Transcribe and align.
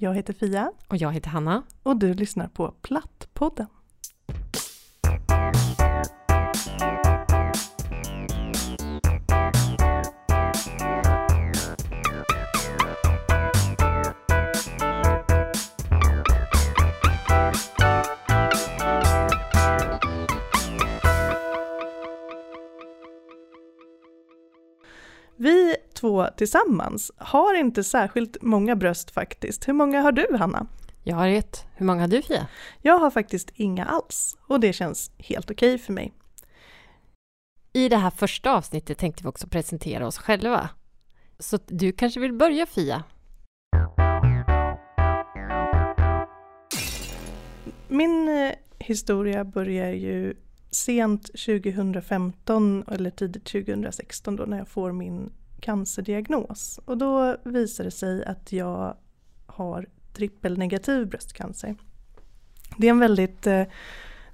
Jag 0.00 0.14
heter 0.14 0.32
Fia. 0.32 0.72
Och 0.88 0.96
jag 0.96 1.12
heter 1.12 1.30
Hanna. 1.30 1.62
Och 1.82 1.96
du 1.96 2.14
lyssnar 2.14 2.48
på 2.48 2.74
Plattpodden. 2.82 3.66
Tillsammans 26.38 27.12
har 27.16 27.54
inte 27.54 27.84
särskilt 27.84 28.36
många 28.42 28.76
bröst 28.76 29.10
faktiskt. 29.10 29.68
Hur 29.68 29.72
många 29.72 30.00
har 30.00 30.12
du 30.12 30.36
Hanna? 30.38 30.66
Jag 31.04 31.16
har 31.16 31.28
ett. 31.28 31.66
Hur 31.74 31.86
många 31.86 32.00
har 32.00 32.08
du 32.08 32.22
Fia? 32.22 32.46
Jag 32.82 32.98
har 32.98 33.10
faktiskt 33.10 33.50
inga 33.54 33.84
alls 33.84 34.38
och 34.46 34.60
det 34.60 34.72
känns 34.72 35.10
helt 35.18 35.50
okej 35.50 35.74
okay 35.74 35.84
för 35.84 35.92
mig. 35.92 36.12
I 37.72 37.88
det 37.88 37.96
här 37.96 38.10
första 38.10 38.52
avsnittet 38.52 38.98
tänkte 38.98 39.22
vi 39.22 39.28
också 39.28 39.46
presentera 39.46 40.06
oss 40.06 40.18
själva. 40.18 40.70
Så 41.38 41.58
du 41.66 41.92
kanske 41.92 42.20
vill 42.20 42.32
börja 42.32 42.66
Fia? 42.66 43.04
Min 47.88 48.28
eh, 48.28 48.52
historia 48.78 49.44
börjar 49.44 49.90
ju 49.90 50.34
sent 50.70 51.26
2015 51.26 52.84
eller 52.88 53.10
tidigt 53.10 53.44
2016 53.44 54.36
då 54.36 54.44
när 54.44 54.58
jag 54.58 54.68
får 54.68 54.92
min 54.92 55.30
cancerdiagnos. 55.60 56.80
Och 56.84 56.98
då 56.98 57.36
visar 57.44 57.84
det 57.84 57.90
sig 57.90 58.24
att 58.24 58.52
jag 58.52 58.96
har 59.46 59.86
trippelnegativ 60.12 61.06
bröstcancer. 61.06 61.76
Det 62.76 62.86
är 62.86 62.90
en 62.90 62.98
väldigt, 62.98 63.46
eh, 63.46 63.62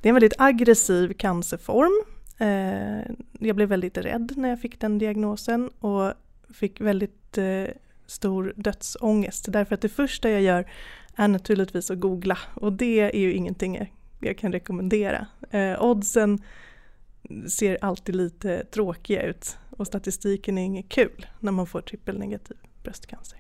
det 0.00 0.08
är 0.08 0.10
en 0.10 0.14
väldigt 0.14 0.40
aggressiv 0.40 1.12
cancerform. 1.12 2.04
Eh, 2.38 3.14
jag 3.40 3.56
blev 3.56 3.68
väldigt 3.68 3.98
rädd 3.98 4.32
när 4.36 4.48
jag 4.48 4.60
fick 4.60 4.80
den 4.80 4.98
diagnosen 4.98 5.68
och 5.68 6.12
fick 6.54 6.80
väldigt 6.80 7.38
eh, 7.38 7.64
stor 8.06 8.52
dödsångest. 8.56 9.52
Därför 9.52 9.74
att 9.74 9.80
det 9.80 9.88
första 9.88 10.30
jag 10.30 10.42
gör 10.42 10.70
är 11.16 11.28
naturligtvis 11.28 11.90
att 11.90 12.00
googla 12.00 12.38
och 12.54 12.72
det 12.72 13.00
är 13.00 13.20
ju 13.20 13.32
ingenting 13.32 13.92
jag 14.20 14.38
kan 14.38 14.52
rekommendera. 14.52 15.26
Oddsen 15.80 16.38
ser 17.48 17.78
alltid 17.80 18.16
lite 18.16 18.64
tråkiga 18.64 19.22
ut 19.22 19.56
och 19.76 19.86
statistiken 19.86 20.58
är 20.58 20.62
inget 20.62 20.88
kul 20.88 21.26
när 21.40 21.52
man 21.52 21.66
får 21.66 21.80
trippelnegativ 21.80 22.56
bröstcancer. 22.82 23.38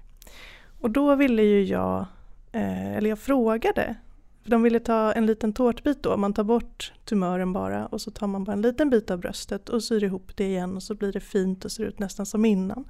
Och 0.80 0.90
då 0.90 1.14
ville 1.14 1.42
ju 1.42 1.62
jag, 1.62 2.06
eh, 2.52 2.96
eller 2.96 3.08
jag 3.08 3.18
frågade, 3.18 3.96
för 4.42 4.50
de 4.50 4.62
ville 4.62 4.80
ta 4.80 5.12
en 5.12 5.26
liten 5.26 5.52
tårtbit 5.52 6.02
då, 6.02 6.16
man 6.16 6.32
tar 6.32 6.44
bort 6.44 6.92
tumören 7.04 7.52
bara 7.52 7.86
och 7.86 8.00
så 8.00 8.10
tar 8.10 8.26
man 8.26 8.44
bara 8.44 8.52
en 8.52 8.62
liten 8.62 8.90
bit 8.90 9.10
av 9.10 9.18
bröstet 9.18 9.68
och 9.68 9.82
syr 9.82 10.04
ihop 10.04 10.36
det 10.36 10.44
igen 10.44 10.76
och 10.76 10.82
så 10.82 10.94
blir 10.94 11.12
det 11.12 11.20
fint 11.20 11.64
och 11.64 11.72
ser 11.72 11.84
ut 11.84 11.98
nästan 11.98 12.26
som 12.26 12.44
innan. 12.44 12.84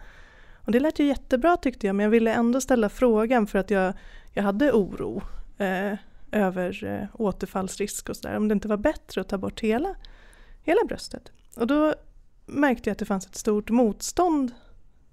Och 0.55 0.73
det 0.73 0.81
lät 0.81 0.99
ju 0.99 1.07
jättebra 1.07 1.57
tyckte 1.57 1.87
jag 1.87 1.97
men 1.97 2.05
jag 2.05 2.11
ville 2.11 2.33
ändå 2.33 2.61
ställa 2.61 2.89
frågan 2.89 3.47
för 3.47 3.59
att 3.59 3.71
jag, 3.71 3.95
jag 4.33 4.43
hade 4.43 4.73
oro 4.73 5.23
eh, 5.59 5.99
över 6.33 6.85
eh, 6.85 7.21
återfallsrisk 7.21 8.09
och 8.09 8.17
sådär. 8.17 8.37
Om 8.37 8.49
det 8.49 8.53
inte 8.53 8.69
var 8.69 8.77
bättre 8.77 9.21
att 9.21 9.29
ta 9.29 9.39
bort 9.39 9.61
hela, 9.61 9.95
hela 10.63 10.81
bröstet. 10.89 11.33
Och 11.57 11.67
då 11.67 11.95
märkte 12.47 12.91
jag 12.91 12.93
att 12.93 12.99
det 12.99 13.05
fanns 13.05 13.27
ett 13.27 13.35
stort 13.35 13.71
motstånd 13.71 14.53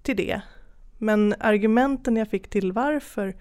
till 0.01 0.15
det. 0.15 0.41
Men 0.97 1.35
argumenten 1.39 2.15
jag 2.15 2.29
fick 2.29 2.49
till 2.49 2.71
varför 2.71 3.35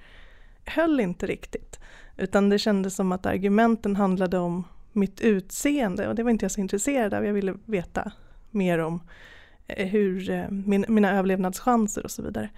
höll 0.64 1.00
inte 1.00 1.26
riktigt. 1.26 1.80
Utan 2.16 2.48
det 2.48 2.58
kändes 2.58 2.94
som 2.94 3.12
att 3.12 3.26
argumenten 3.26 3.96
handlade 3.96 4.38
om 4.38 4.64
mitt 4.92 5.20
utseende 5.20 6.08
och 6.08 6.14
det 6.14 6.22
var 6.22 6.30
inte 6.30 6.44
jag 6.44 6.50
så 6.50 6.60
intresserad 6.60 7.14
av. 7.14 7.24
Jag 7.24 7.32
ville 7.32 7.54
veta 7.64 8.12
mer 8.50 8.78
om 8.78 9.00
eh, 9.66 9.86
hur, 9.86 10.30
eh, 10.30 10.50
min, 10.50 10.84
mina 10.88 11.12
överlevnadschanser 11.12 12.04
och 12.04 12.10
så 12.10 12.22
vidare. 12.22 12.50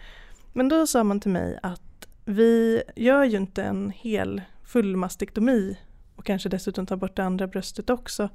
Men 0.52 0.68
då 0.68 0.86
sa 0.86 1.04
man 1.04 1.20
till 1.20 1.30
mig 1.30 1.58
att 1.62 2.08
vi 2.24 2.82
gör 2.96 3.24
ju 3.24 3.36
inte 3.36 3.62
en 3.62 3.90
hel 3.90 4.42
full 4.64 4.96
mastektomi 4.96 5.78
och 6.16 6.24
kanske 6.24 6.48
dessutom 6.48 6.86
tar 6.86 6.96
bort 6.96 7.16
det 7.16 7.24
andra 7.24 7.46
bröstet 7.46 7.90
också 7.90 8.28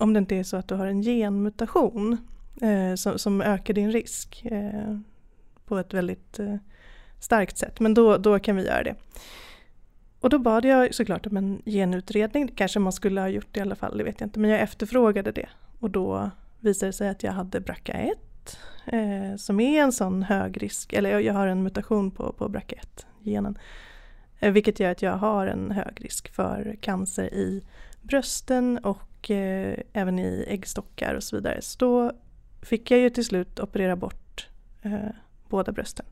om 0.00 0.12
det 0.12 0.18
inte 0.18 0.36
är 0.36 0.42
så 0.42 0.56
att 0.56 0.68
du 0.68 0.74
har 0.74 0.86
en 0.86 1.02
genmutation 1.02 2.16
eh, 2.62 2.94
som, 2.94 3.18
som, 3.18 3.40
ökar 3.40 3.74
din 3.74 3.92
risk 3.92 4.44
eh, 4.44 4.98
på 5.66 5.78
ett 5.78 5.94
väldigt 5.94 6.38
eh, 6.38 6.56
starkt 7.20 7.58
sätt. 7.58 7.80
Men 7.80 7.94
då, 7.94 8.16
då 8.16 8.38
kan 8.38 8.56
vi 8.56 8.66
göra 8.66 8.82
det. 8.82 8.94
Och 10.20 10.30
då 10.30 10.38
bad 10.38 10.64
jag 10.64 10.94
såklart 10.94 11.26
om 11.26 11.36
en 11.36 11.62
genutredning. 11.64 12.48
Kanske 12.48 12.78
man 12.78 12.92
skulle 12.92 13.20
ha 13.20 13.28
gjort 13.28 13.48
det 13.52 13.58
i 13.58 13.62
alla 13.62 13.74
fall, 13.74 13.98
det 13.98 14.04
vet 14.04 14.20
jag 14.20 14.26
inte. 14.26 14.40
Men 14.40 14.50
jag 14.50 14.60
efterfrågade 14.60 15.32
det. 15.32 15.48
Och 15.80 15.90
då 15.90 16.30
visade 16.60 16.88
det 16.88 16.92
sig 16.92 17.08
att 17.08 17.22
jag 17.22 17.32
hade 17.32 17.60
BRCA1 17.60 18.10
eh, 18.86 19.36
som 19.36 19.60
är 19.60 19.82
en 19.82 19.92
sån 19.92 20.22
hög 20.22 20.62
risk, 20.62 20.92
eller 20.92 21.10
jag, 21.10 21.22
jag 21.22 21.34
har 21.34 21.46
en 21.46 21.62
mutation 21.62 22.10
på, 22.10 22.32
på 22.32 22.48
BRCA1-genen. 22.48 23.58
Eh, 24.38 24.52
vilket 24.52 24.80
gör 24.80 24.90
att 24.90 25.02
jag 25.02 25.16
har 25.16 25.46
en 25.46 25.70
hög 25.70 26.04
risk 26.04 26.34
för 26.34 26.76
cancer 26.80 27.34
i 27.34 27.62
brösten 28.02 28.78
och 28.78 28.98
eh, 29.30 29.82
även 29.92 30.18
i 30.18 30.44
äggstockar 30.48 31.14
och 31.14 31.22
så 31.22 31.36
vidare. 31.36 31.62
Så 31.62 31.78
då 31.78 32.12
fick 32.62 32.90
jag 32.90 33.00
ju 33.00 33.10
till 33.10 33.24
slut 33.24 33.60
operera 33.60 33.96
bort 33.96 34.48
eh, 34.82 34.92
båda 35.48 35.72
brösten. 35.72 36.06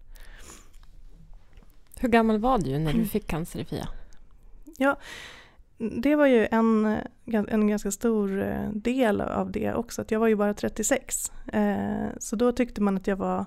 Hur 2.01 2.09
gammal 2.09 2.39
var 2.39 2.59
du 2.59 2.79
när 2.79 2.93
du 2.93 3.05
fick 3.05 3.27
cancer 3.27 3.61
i 3.61 3.65
Fia? 3.65 3.89
Ja, 4.79 4.97
det 5.79 6.17
var 6.17 6.27
ju 6.27 6.49
en, 6.51 6.97
en 7.25 7.69
ganska 7.69 7.91
stor 7.91 8.43
eh, 8.43 8.71
del 8.73 9.21
av 9.21 9.53
det 9.53 9.75
också. 9.75 10.03
Att 10.03 10.11
jag 10.11 10.21
var 10.21 10.29
ju 10.29 10.37
bara 10.37 10.55
36. 10.55 11.33
Eh, 11.53 12.07
så 12.19 12.37
då 12.37 12.53
tyckte 12.53 12.81
man 12.81 12.97
att 12.97 13.07
jag 13.07 13.17
var 13.17 13.47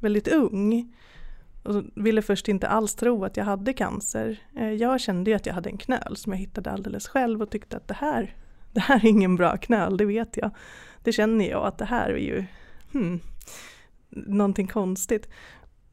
väldigt 0.00 0.28
ung. 0.28 0.94
Och 1.62 1.84
ville 1.94 2.22
först 2.22 2.48
inte 2.48 2.68
alls 2.68 2.94
tro 2.94 3.24
att 3.24 3.36
jag 3.36 3.44
hade 3.44 3.72
cancer. 3.72 4.42
Eh, 4.56 4.72
jag 4.72 5.00
kände 5.00 5.30
ju 5.30 5.36
att 5.36 5.46
jag 5.46 5.54
hade 5.54 5.70
en 5.70 5.78
knöl 5.78 6.16
som 6.16 6.32
jag 6.32 6.38
hittade 6.38 6.70
alldeles 6.70 7.08
själv 7.08 7.42
och 7.42 7.50
tyckte 7.50 7.76
att 7.76 7.88
det 7.88 7.94
här, 7.94 8.34
det 8.72 8.80
här 8.80 9.04
är 9.04 9.08
ingen 9.08 9.36
bra 9.36 9.56
knöl, 9.56 9.96
det 9.96 10.04
vet 10.04 10.36
jag. 10.36 10.50
Det 11.02 11.12
känner 11.12 11.50
jag 11.50 11.66
att 11.66 11.78
det 11.78 11.84
här 11.84 12.10
är 12.10 12.16
ju 12.16 12.44
hmm, 12.92 13.20
någonting 14.10 14.66
konstigt. 14.66 15.28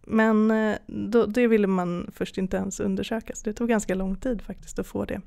Men 0.01 0.51
eh, 0.51 0.77
då, 0.87 1.25
det 1.25 1.47
ville 1.47 1.67
man 1.67 2.11
först 2.13 2.37
inte 2.37 2.57
ens 2.57 2.79
undersöka 2.79 3.35
så 3.35 3.43
det 3.43 3.53
tog 3.53 3.69
ganska 3.69 3.95
lång 3.95 4.16
tid 4.16 4.41
faktiskt 4.41 4.79
att 4.79 4.87
få 4.87 5.05
det, 5.05 5.21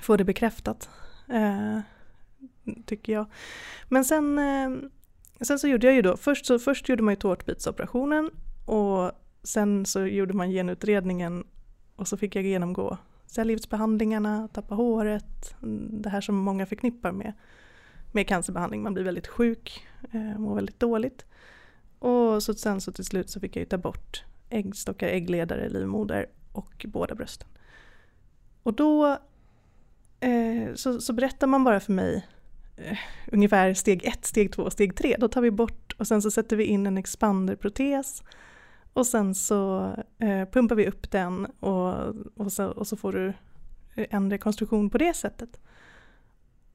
få 0.00 0.16
det 0.16 0.24
bekräftat. 0.24 0.88
Eh, 1.28 1.80
tycker 2.86 3.12
jag. 3.12 3.26
Men 3.88 4.04
sen, 4.04 4.38
eh, 4.38 4.70
sen 5.40 5.58
så 5.58 5.68
gjorde 5.68 5.86
jag 5.86 5.96
ju 5.96 6.02
då, 6.02 6.16
först, 6.16 6.46
så, 6.46 6.58
först 6.58 6.88
gjorde 6.88 7.02
man 7.02 7.12
ju 7.12 7.20
tårtbitsoperationen 7.20 8.30
och 8.66 9.12
sen 9.42 9.86
så 9.86 10.06
gjorde 10.06 10.34
man 10.34 10.50
genutredningen 10.50 11.44
och 11.96 12.08
så 12.08 12.16
fick 12.16 12.36
jag 12.36 12.44
genomgå 12.44 12.98
cellgiftsbehandlingarna, 13.30 14.48
tappa 14.52 14.74
håret, 14.74 15.54
det 15.90 16.08
här 16.08 16.20
som 16.20 16.36
många 16.36 16.66
förknippar 16.66 17.12
med, 17.12 17.32
med 18.12 18.28
cancerbehandling. 18.28 18.82
Man 18.82 18.94
blir 18.94 19.04
väldigt 19.04 19.26
sjuk, 19.26 19.86
eh, 20.12 20.38
mår 20.38 20.54
väldigt 20.54 20.80
dåligt. 20.80 21.26
Och 21.98 22.42
så 22.42 22.54
sen 22.54 22.80
så 22.80 22.92
till 22.92 23.04
slut 23.04 23.30
så 23.30 23.40
fick 23.40 23.56
jag 23.56 23.60
ju 23.60 23.66
ta 23.66 23.78
bort 23.78 24.24
äggstockar, 24.48 25.08
äggledare, 25.08 25.68
livmoder 25.68 26.26
och 26.52 26.86
båda 26.88 27.14
brösten. 27.14 27.48
Och 28.62 28.74
då 28.74 29.18
eh, 30.20 30.74
så, 30.74 31.00
så 31.00 31.12
berättar 31.12 31.46
man 31.46 31.64
bara 31.64 31.80
för 31.80 31.92
mig 31.92 32.26
eh, 32.76 32.98
ungefär 33.32 33.74
steg 33.74 34.04
ett, 34.04 34.26
steg 34.26 34.52
två, 34.52 34.70
steg 34.70 34.96
tre. 34.96 35.16
Då 35.18 35.28
tar 35.28 35.40
vi 35.40 35.50
bort 35.50 35.92
och 35.98 36.06
sen 36.06 36.22
så 36.22 36.30
sätter 36.30 36.56
vi 36.56 36.64
in 36.64 36.86
en 36.86 36.98
expanderprotes 36.98 38.22
och 38.92 39.06
sen 39.06 39.34
så 39.34 39.92
eh, 40.18 40.48
pumpar 40.48 40.76
vi 40.76 40.88
upp 40.88 41.10
den 41.10 41.46
och, 41.46 42.14
och, 42.36 42.52
så, 42.52 42.66
och 42.66 42.86
så 42.86 42.96
får 42.96 43.12
du 43.12 43.28
eh, 43.94 44.06
en 44.10 44.30
rekonstruktion 44.30 44.90
på 44.90 44.98
det 44.98 45.14
sättet. 45.14 45.60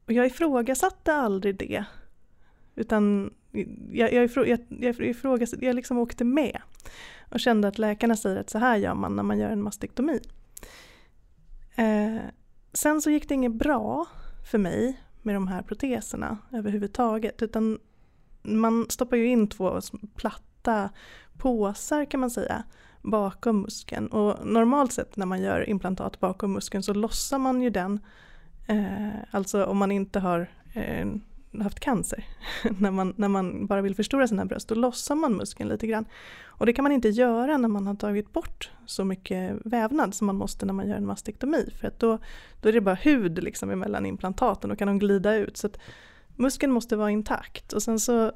Och 0.06 0.13
jag 0.13 0.25
ifrågasatte 0.25 1.13
aldrig 1.13 1.57
det. 1.57 1.86
Utan 2.75 3.34
jag, 3.92 4.13
jag, 4.13 4.25
ifrå, 4.25 4.45
jag, 4.45 4.60
jag, 4.69 5.00
ifrågasatte, 5.00 5.66
jag 5.66 5.75
liksom 5.75 5.98
åkte 5.98 6.24
med. 6.24 6.62
Och 7.31 7.39
kände 7.39 7.68
att 7.68 7.78
läkarna 7.78 8.16
säger 8.16 8.39
att 8.39 8.50
så 8.50 8.57
här 8.57 8.78
gör 8.78 8.94
man 8.94 9.16
när 9.16 9.24
man 9.24 9.39
gör 9.39 9.50
en 9.50 9.62
mastektomi. 9.62 10.19
Eh, 11.75 12.18
sen 12.74 13.01
så 13.01 13.10
gick 13.10 13.30
det 13.30 13.34
inget 13.34 13.54
bra 13.54 14.06
för 14.51 14.57
mig 14.57 15.01
med 15.22 15.36
de 15.36 15.48
här 15.48 15.62
proteserna 15.62 16.38
överhuvudtaget. 16.51 17.42
Utan 17.42 17.80
man 18.44 18.86
stoppar 18.89 19.18
ju 19.18 19.28
in 19.28 19.48
två 19.48 19.80
platta 20.16 20.89
påsar 21.38 22.06
kan 22.06 22.20
man 22.20 22.30
säga 22.30 22.64
bakom 23.02 23.62
muskeln. 23.62 24.08
Och 24.08 24.48
normalt 24.48 24.94
sett 24.94 25.18
när 25.18 25.26
man 25.26 25.42
gör 25.42 25.70
implantat 25.70 26.20
bakom 26.20 26.54
muskeln 26.54 26.84
så 26.84 26.94
lossar 26.94 27.40
man 27.40 27.62
ju 27.62 27.70
den. 27.70 28.00
Eh, 28.68 29.10
alltså 29.32 29.66
om 29.66 29.78
man 29.78 29.92
inte 29.92 30.20
har 30.20 30.52
eh, 30.74 31.08
haft 31.64 31.80
cancer. 31.80 32.26
när, 32.80 32.92
man, 32.92 33.14
när 33.18 33.28
man 33.28 33.68
bara 33.68 33.82
vill 33.82 33.96
förstora 33.96 34.28
sina 34.28 34.46
bröst, 34.46 34.68
då 34.68 34.76
lossar 34.76 35.16
man 35.16 35.34
muskeln 35.34 35.70
lite 35.70 35.88
grann. 35.88 36.06
Och 36.46 36.66
det 36.66 36.74
kan 36.74 36.84
man 36.84 36.92
inte 36.92 37.10
göra 37.10 37.58
när 37.58 37.68
man 37.68 37.88
har 37.88 37.96
tagit 37.96 38.34
bort 38.34 38.72
så 38.86 39.06
mycket 39.06 39.58
vävnad 39.66 40.14
som 40.14 40.28
man 40.28 40.36
måste 40.36 40.66
när 40.66 40.74
man 40.74 40.88
gör 40.88 40.96
en 40.96 41.06
mastektomi. 41.06 41.70
För 41.80 41.88
att 41.88 42.00
då, 42.00 42.20
då 42.62 42.70
är 42.70 42.74
det 42.74 42.82
bara 42.82 42.96
hud 42.96 43.44
liksom 43.44 43.72
emellan 43.72 44.06
implantaten 44.06 44.72
och 44.72 44.80
kan 44.80 44.88
de 44.88 45.00
glida 45.00 45.36
ut. 45.36 45.58
Så 45.58 45.68
att 45.68 45.78
muskeln 46.36 46.74
måste 46.74 46.96
vara 46.96 47.12
intakt. 47.12 47.74
Och 47.74 47.84
sen 47.84 48.00
så 48.00 48.32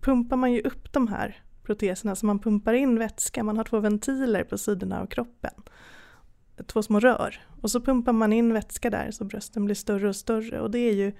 pumpar 0.00 0.36
man 0.36 0.52
ju 0.52 0.60
upp 0.60 0.92
de 0.92 1.08
här 1.08 1.42
proteserna 1.66 2.16
så 2.16 2.26
man 2.26 2.38
pumpar 2.38 2.74
in 2.74 2.98
vätska. 2.98 3.44
Man 3.44 3.56
har 3.56 3.64
två 3.64 3.80
ventiler 3.80 4.44
på 4.44 4.58
sidorna 4.58 5.00
av 5.00 5.06
kroppen. 5.06 5.52
Två 6.66 6.82
små 6.82 7.00
rör. 7.00 7.46
Och 7.60 7.70
så 7.70 7.80
pumpar 7.80 8.12
man 8.12 8.32
in 8.32 8.52
vätska 8.52 8.90
där 8.90 9.10
så 9.10 9.24
brösten 9.24 9.64
blir 9.64 9.74
större 9.74 10.08
och 10.08 10.16
större. 10.16 10.60
Och 10.60 10.70
det 10.70 10.78
är 10.78 10.92
ju 10.92 11.12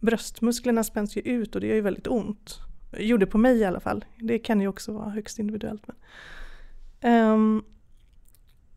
bröstmusklerna 0.00 0.84
spänns 0.84 1.16
ju 1.16 1.20
ut 1.20 1.54
och 1.54 1.60
det 1.60 1.66
gör 1.66 1.74
ju 1.74 1.80
väldigt 1.80 2.06
ont. 2.06 2.58
Gjorde 2.98 3.26
på 3.26 3.38
mig 3.38 3.58
i 3.58 3.64
alla 3.64 3.80
fall. 3.80 4.04
Det 4.18 4.38
kan 4.38 4.60
ju 4.60 4.68
också 4.68 4.92
vara 4.92 5.10
högst 5.10 5.38
individuellt. 5.38 5.82
Men. 5.86 7.32
Um, 7.32 7.64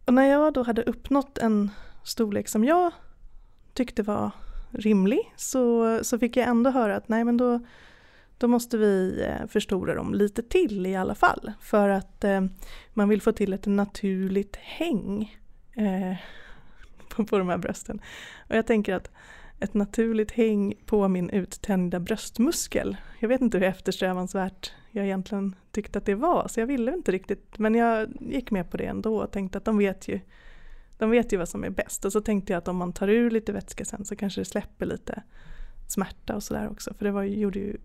och 0.06 0.14
när 0.14 0.26
jag 0.26 0.54
då 0.54 0.64
hade 0.64 0.84
uppnått 0.84 1.38
en 1.38 1.72
storlek 2.04 2.48
som 2.48 2.64
jag 2.64 2.92
tyckte 3.74 4.04
var 4.04 4.32
rimlig 4.72 5.34
så, 5.36 6.00
så 6.04 6.20
fick 6.20 6.38
jag 6.38 6.48
ändå 6.48 6.70
höra 6.70 6.96
att 6.96 7.10
nej 7.10 7.24
men 7.24 7.38
då, 7.38 7.60
då 8.38 8.48
måste 8.48 8.78
vi 8.78 9.24
eh, 9.24 9.48
förstora 9.48 9.96
dem 9.96 10.14
lite 10.14 10.44
till 10.44 10.86
i 10.86 10.96
alla 10.96 11.16
fall. 11.16 11.52
För 11.62 11.90
att 11.90 12.24
eh, 12.24 12.42
man 12.94 13.10
vill 13.10 13.22
få 13.22 13.32
till 13.32 13.54
ett 13.54 13.66
naturligt 13.66 14.56
häng 14.56 15.38
eh, 15.76 16.18
på, 17.10 17.26
på 17.26 17.38
de 17.38 17.50
här 17.50 17.58
brösten. 17.58 18.02
Och 18.50 18.56
jag 18.56 18.68
tänker 18.68 18.96
att 18.96 19.12
ett 19.60 19.74
naturligt 19.74 20.32
häng 20.32 20.74
på 20.86 21.08
min 21.08 21.30
uttänjda 21.30 22.00
bröstmuskel. 22.00 22.98
Jag 23.20 23.30
vet 23.30 23.42
inte 23.42 23.58
hur 23.58 23.68
eftersträvansvärt 23.68 24.74
jag 24.92 25.06
egentligen 25.06 25.56
tyckte 25.72 25.98
att 25.98 26.06
det 26.06 26.16
var, 26.16 26.48
så 26.48 26.60
jag 26.60 26.68
ville 26.68 26.94
inte 26.94 27.12
riktigt, 27.12 27.58
men 27.58 27.76
jag 27.76 28.10
gick 28.20 28.52
med 28.52 28.72
på 28.72 28.78
det 28.78 28.86
ändå 28.86 29.18
och 29.18 29.32
tänkte 29.32 29.58
att 29.58 29.66
de 29.66 29.78
vet 29.78 30.08
ju, 30.08 30.20
de 30.98 31.10
vet 31.10 31.34
ju 31.34 31.38
vad 31.38 31.50
som 31.50 31.64
är 31.64 31.70
bäst. 31.70 32.06
Och 32.06 32.12
så 32.12 32.22
tänkte 32.22 32.54
jag 32.54 32.58
att 32.58 32.68
om 32.68 32.78
man 32.78 32.94
tar 32.94 33.08
ur 33.08 33.32
lite 33.32 33.54
vätska 33.54 33.86
sen 33.86 34.06
så 34.06 34.16
kanske 34.16 34.42
det 34.42 34.46
släpper 34.46 34.86
lite 34.86 35.24
smärta 35.88 36.36
och 36.36 36.44
sådär 36.44 36.70
också, 36.72 36.94
för 36.94 37.06
det 37.06 37.12
var, 37.12 37.24
gjorde 37.24 37.60
ju 37.60 37.78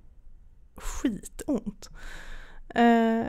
skitont. 0.77 1.91
Eh, 2.69 3.27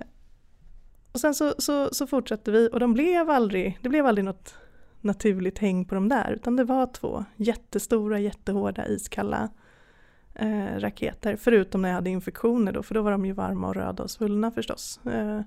och 1.11 1.19
sen 1.19 1.33
så, 1.33 1.53
så, 1.57 1.89
så, 1.93 2.07
fortsatte 2.07 2.51
vi 2.51 2.69
och 2.73 2.79
de 2.79 2.93
blev 2.93 3.29
aldrig, 3.29 3.79
det 3.81 3.89
blev 3.89 4.05
aldrig 4.05 4.25
något 4.25 4.55
naturligt 5.01 5.59
häng 5.59 5.85
på 5.85 5.95
de 5.95 6.09
där 6.09 6.31
utan 6.31 6.55
det 6.55 6.63
var 6.63 6.87
två 6.87 7.25
jättestora, 7.35 8.19
jättehårda, 8.19 8.87
iskalla 8.87 9.49
eh, 10.33 10.79
raketer. 10.79 11.35
Förutom 11.35 11.81
när 11.81 11.89
jag 11.89 11.95
hade 11.95 12.09
infektioner 12.09 12.71
då 12.71 12.83
för 12.83 12.95
då 12.95 13.01
var 13.01 13.11
de 13.11 13.25
ju 13.25 13.31
varma 13.31 13.67
och 13.67 13.75
röda 13.75 14.03
och 14.03 14.11
svullna 14.11 14.51
förstås. 14.51 14.99
Eh, 15.05 15.41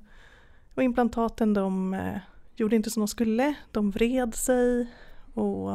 och 0.75 0.82
implantaten 0.82 1.54
de 1.54 1.94
eh, 1.94 2.19
gjorde 2.56 2.76
inte 2.76 2.90
som 2.90 3.00
de 3.00 3.08
skulle, 3.08 3.54
de 3.70 3.90
vred 3.90 4.34
sig 4.34 4.87
och 5.34 5.72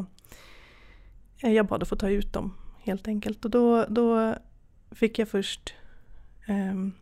eh, 1.44 1.52
jag 1.52 1.68
bad 1.68 1.82
att 1.82 1.90
få 1.90 1.96
ta 1.96 2.10
ut 2.10 2.34
dem 2.34 2.54
helt 2.80 3.08
enkelt. 3.08 3.46
Och 3.46 3.52
då, 3.52 3.86
då 3.86 4.36
fick 4.92 5.20
jag 5.20 5.28
först 5.28 5.74
um, 6.48 6.94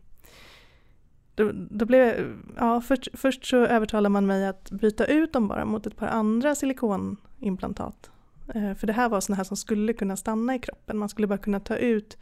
då, 1.34 1.50
då 1.54 1.84
blev, 1.84 2.36
ja, 2.56 2.80
först, 2.80 3.08
först 3.12 3.46
så 3.46 3.56
övertalade 3.56 4.08
man 4.08 4.26
mig 4.26 4.46
att 4.46 4.70
byta 4.70 5.06
ut 5.06 5.32
dem 5.32 5.48
bara 5.48 5.64
mot 5.64 5.86
ett 5.86 5.96
par 5.96 6.06
andra 6.06 6.54
silikonimplantat. 6.54 8.10
Eh, 8.54 8.74
för 8.74 8.86
det 8.86 8.92
här 8.92 9.08
var 9.08 9.20
sådana 9.20 9.36
här 9.36 9.44
som 9.44 9.56
skulle 9.56 9.92
kunna 9.92 10.16
stanna 10.16 10.54
i 10.54 10.58
kroppen. 10.58 10.98
Man 10.98 11.08
skulle 11.08 11.26
bara 11.26 11.38
kunna 11.38 11.60
ta 11.60 11.76
ut 11.76 12.18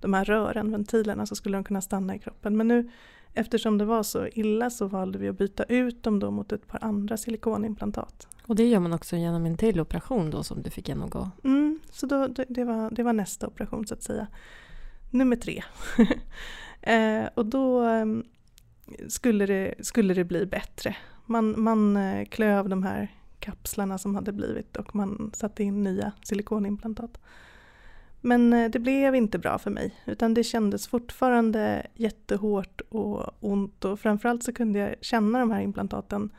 de 0.00 0.14
här 0.14 0.24
rören, 0.24 0.72
ventilerna, 0.72 1.26
så 1.26 1.34
skulle 1.34 1.56
de 1.56 1.64
kunna 1.64 1.80
stanna 1.80 2.14
i 2.14 2.18
kroppen. 2.18 2.56
Men 2.56 2.68
nu 2.68 2.90
eftersom 3.34 3.78
det 3.78 3.84
var 3.84 4.02
så 4.02 4.26
illa 4.26 4.70
så 4.70 4.86
valde 4.86 5.18
vi 5.18 5.28
att 5.28 5.38
byta 5.38 5.64
ut 5.64 6.02
dem 6.02 6.18
då 6.18 6.30
mot 6.30 6.52
ett 6.52 6.66
par 6.66 6.84
andra 6.84 7.16
silikonimplantat. 7.16 8.28
Och 8.46 8.56
det 8.56 8.64
gör 8.64 8.80
man 8.80 8.92
också 8.92 9.16
genom 9.16 9.46
en 9.46 9.56
till 9.56 9.80
operation 9.80 10.30
då 10.30 10.42
som 10.42 10.62
du 10.62 10.70
fick 10.70 10.88
genomgå? 10.88 11.30
Mm, 11.44 11.80
så 11.90 12.06
då, 12.06 12.26
det, 12.48 12.64
var, 12.64 12.90
det 12.90 13.02
var 13.02 13.12
nästa 13.12 13.46
operation 13.46 13.86
så 13.86 13.94
att 13.94 14.02
säga. 14.02 14.26
Nummer 15.12 15.36
tre. 15.36 15.62
eh, 16.82 17.28
och 17.34 17.46
då 17.46 17.80
ehm, 17.80 18.24
skulle 19.08 19.46
det, 19.46 19.74
skulle 19.80 20.14
det 20.14 20.24
bli 20.24 20.46
bättre. 20.46 20.96
Man, 21.26 21.60
man 21.60 21.96
eh, 21.96 22.24
klöv 22.24 22.68
de 22.68 22.82
här 22.82 23.08
kapslarna 23.38 23.98
som 23.98 24.14
hade 24.14 24.32
blivit 24.32 24.76
och 24.76 24.94
man 24.94 25.30
satte 25.34 25.64
in 25.64 25.82
nya 25.82 26.12
silikonimplantat. 26.22 27.20
Men 28.20 28.52
eh, 28.52 28.70
det 28.70 28.78
blev 28.78 29.14
inte 29.14 29.38
bra 29.38 29.58
för 29.58 29.70
mig 29.70 29.94
utan 30.04 30.34
det 30.34 30.44
kändes 30.44 30.88
fortfarande 30.88 31.86
jättehårt 31.94 32.80
och 32.88 33.30
ont 33.40 33.84
och 33.84 34.00
framförallt 34.00 34.42
så 34.42 34.52
kunde 34.52 34.78
jag 34.78 34.94
känna 35.00 35.38
de 35.38 35.50
här 35.50 35.60
implantaten 35.60 36.30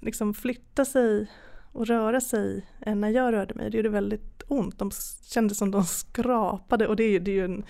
liksom 0.00 0.34
flytta 0.34 0.84
sig 0.84 1.30
och 1.72 1.86
röra 1.86 2.20
sig 2.20 2.66
eh, 2.80 2.94
när 2.94 3.08
jag 3.08 3.32
rörde 3.32 3.54
mig. 3.54 3.70
Det 3.70 3.76
gjorde 3.76 3.88
väldigt 3.88 4.31
ont. 4.52 4.78
De 4.78 4.90
kändes 5.24 5.58
som 5.58 5.70
de 5.70 5.84
skrapade 5.84 6.88
och 6.88 6.96
det 6.96 7.04
är, 7.04 7.20
det 7.20 7.30
är 7.30 7.34
ju 7.34 7.44
en, 7.44 7.64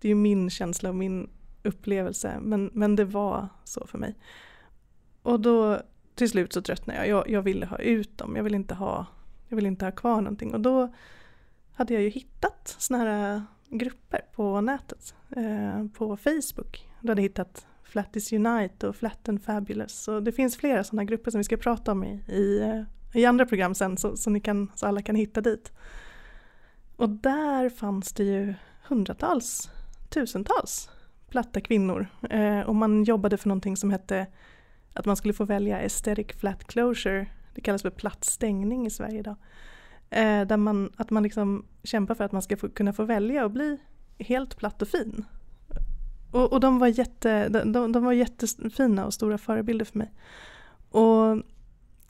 det 0.00 0.08
är 0.08 0.14
min 0.14 0.50
känsla 0.50 0.88
och 0.88 0.94
min 0.94 1.30
upplevelse 1.62 2.38
men, 2.40 2.70
men 2.72 2.96
det 2.96 3.04
var 3.04 3.48
så 3.64 3.86
för 3.86 3.98
mig. 3.98 4.14
Och 5.22 5.40
då 5.40 5.80
till 6.14 6.30
slut 6.30 6.52
så 6.52 6.62
tröttnade 6.62 6.98
jag. 6.98 7.08
jag. 7.08 7.30
Jag 7.30 7.42
ville 7.42 7.66
ha 7.66 7.78
ut 7.78 8.18
dem, 8.18 8.36
jag 8.36 8.42
ville 8.42 8.56
inte 8.56 8.74
ha, 8.74 9.06
jag 9.48 9.56
ville 9.56 9.68
inte 9.68 9.84
ha 9.84 9.92
kvar 9.92 10.20
någonting. 10.20 10.54
Och 10.54 10.60
då 10.60 10.94
hade 11.74 11.94
jag 11.94 12.02
ju 12.02 12.08
hittat 12.08 12.76
såna 12.78 12.98
här 12.98 13.34
eh, 13.34 13.42
grupper 13.68 14.20
på 14.34 14.60
nätet, 14.60 15.14
eh, 15.36 15.86
på 15.94 16.16
Facebook. 16.16 16.88
Då 17.00 17.10
hade 17.10 17.22
jag 17.22 17.28
hittat 17.28 17.66
Flattis 17.82 18.32
Unite 18.32 18.88
och 18.88 18.96
Flat 18.96 19.28
and 19.28 19.42
Fabulous. 19.42 20.08
Och 20.08 20.22
det 20.22 20.32
finns 20.32 20.56
flera 20.56 20.84
sådana 20.84 21.04
grupper 21.04 21.30
som 21.30 21.38
vi 21.38 21.44
ska 21.44 21.56
prata 21.56 21.92
om 21.92 22.04
i, 22.04 22.20
i, 22.28 22.60
eh, 22.60 23.20
i 23.20 23.24
andra 23.24 23.46
program 23.46 23.74
sen 23.74 23.96
så, 23.96 24.16
så, 24.16 24.30
ni 24.30 24.40
kan, 24.40 24.72
så 24.74 24.86
alla 24.86 25.02
kan 25.02 25.16
hitta 25.16 25.40
dit. 25.40 25.72
Och 26.98 27.08
där 27.08 27.68
fanns 27.68 28.12
det 28.12 28.24
ju 28.24 28.54
hundratals, 28.88 29.70
tusentals 30.08 30.90
platta 31.28 31.60
kvinnor. 31.60 32.06
Eh, 32.30 32.60
och 32.60 32.74
man 32.74 33.04
jobbade 33.04 33.36
för 33.36 33.48
någonting 33.48 33.76
som 33.76 33.90
hette 33.90 34.26
att 34.92 35.06
man 35.06 35.16
skulle 35.16 35.34
få 35.34 35.44
välja 35.44 35.76
aesthetic 35.76 36.26
flat 36.36 36.64
closure. 36.64 37.26
Det 37.54 37.60
kallas 37.60 37.82
för 37.82 37.90
platt 37.90 38.24
stängning 38.24 38.86
i 38.86 38.90
Sverige 38.90 39.18
idag. 39.18 39.36
Eh, 40.10 40.42
där 40.42 40.56
man, 40.56 40.92
att 40.96 41.10
man 41.10 41.22
liksom 41.22 41.64
kämpar 41.82 42.14
för 42.14 42.24
att 42.24 42.32
man 42.32 42.42
ska 42.42 42.56
få, 42.56 42.68
kunna 42.68 42.92
få 42.92 43.04
välja 43.04 43.44
och 43.44 43.50
bli 43.50 43.78
helt 44.18 44.56
platt 44.56 44.82
och 44.82 44.88
fin. 44.88 45.24
Och, 46.32 46.52
och 46.52 46.60
de, 46.60 46.78
var 46.78 46.86
jätte, 46.86 47.48
de, 47.48 47.92
de 47.92 48.04
var 48.04 48.12
jättefina 48.12 49.06
och 49.06 49.14
stora 49.14 49.38
förebilder 49.38 49.84
för 49.84 49.98
mig. 49.98 50.12
Och 50.90 51.42